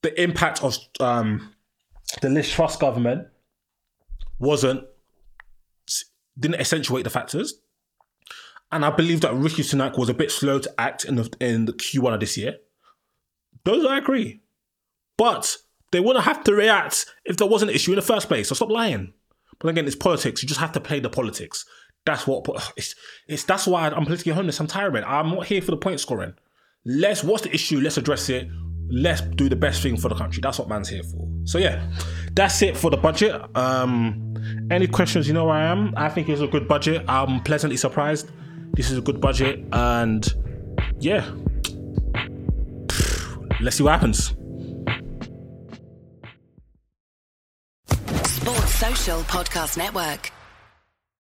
the 0.01 0.21
impact 0.21 0.63
of 0.63 0.77
um, 0.99 1.53
the 2.21 2.29
Liz 2.29 2.55
government 2.79 3.27
wasn't 4.39 4.83
didn't 6.39 6.59
accentuate 6.59 7.03
the 7.03 7.09
factors. 7.09 7.55
And 8.71 8.85
I 8.85 8.91
believe 8.91 9.21
that 9.21 9.33
Rishi 9.33 9.63
Sunak 9.63 9.97
was 9.97 10.09
a 10.09 10.13
bit 10.13 10.31
slow 10.31 10.59
to 10.59 10.73
act 10.77 11.03
in 11.03 11.15
the, 11.15 11.29
in 11.39 11.65
the 11.65 11.73
Q1 11.73 12.13
of 12.13 12.19
this 12.19 12.37
year. 12.37 12.57
Those 13.65 13.85
I 13.85 13.97
agree. 13.97 14.41
But 15.17 15.57
they 15.91 15.99
wouldn't 15.99 16.25
have 16.25 16.43
to 16.45 16.53
react 16.53 17.07
if 17.25 17.37
there 17.37 17.47
wasn't 17.47 17.71
an 17.71 17.75
issue 17.75 17.91
in 17.91 17.97
the 17.97 18.01
first 18.01 18.27
place. 18.27 18.47
So 18.47 18.55
stop 18.55 18.69
lying. 18.69 19.13
But 19.59 19.69
again, 19.69 19.85
it's 19.85 19.95
politics. 19.95 20.41
You 20.41 20.47
just 20.47 20.61
have 20.61 20.71
to 20.73 20.79
play 20.79 20.99
the 20.99 21.09
politics. 21.09 21.65
That's 22.05 22.25
what 22.25 22.45
it's. 22.77 22.95
It's 23.27 23.43
that's 23.43 23.67
why 23.67 23.89
I'm 23.89 24.05
politically 24.05 24.33
homeless. 24.33 24.59
I'm 24.59 24.67
tired. 24.67 24.95
I'm 25.03 25.31
not 25.31 25.47
here 25.47 25.61
for 25.61 25.71
the 25.71 25.77
point 25.77 25.99
scoring. 25.99 26.33
Let's. 26.85 27.23
What's 27.23 27.43
the 27.43 27.53
issue? 27.53 27.79
Let's 27.79 27.97
address 27.97 28.29
it. 28.29 28.47
Let's 28.89 29.21
do 29.21 29.49
the 29.49 29.55
best 29.55 29.81
thing 29.81 29.97
for 29.97 30.09
the 30.09 30.15
country. 30.15 30.41
That's 30.41 30.59
what 30.59 30.67
man's 30.67 30.89
here 30.89 31.03
for. 31.03 31.27
So 31.43 31.57
yeah, 31.57 31.85
that's 32.33 32.61
it 32.61 32.75
for 32.75 32.89
the 32.89 32.97
budget. 32.97 33.41
Um, 33.55 34.33
any 34.71 34.87
questions? 34.87 35.27
You 35.27 35.33
know 35.33 35.45
where 35.45 35.55
I 35.55 35.65
am. 35.65 35.93
I 35.95 36.09
think 36.09 36.29
it's 36.29 36.41
a 36.41 36.47
good 36.47 36.67
budget. 36.67 37.05
I'm 37.07 37.41
pleasantly 37.43 37.77
surprised. 37.77 38.29
This 38.73 38.91
is 38.91 38.97
a 38.97 39.01
good 39.01 39.19
budget, 39.19 39.65
and 39.71 40.27
yeah, 40.99 41.25
let's 43.61 43.77
see 43.77 43.83
what 43.83 43.91
happens. 43.91 44.35
Sports 48.25 48.75
Social 48.75 49.21
Podcast 49.23 49.77
Network. 49.77 50.31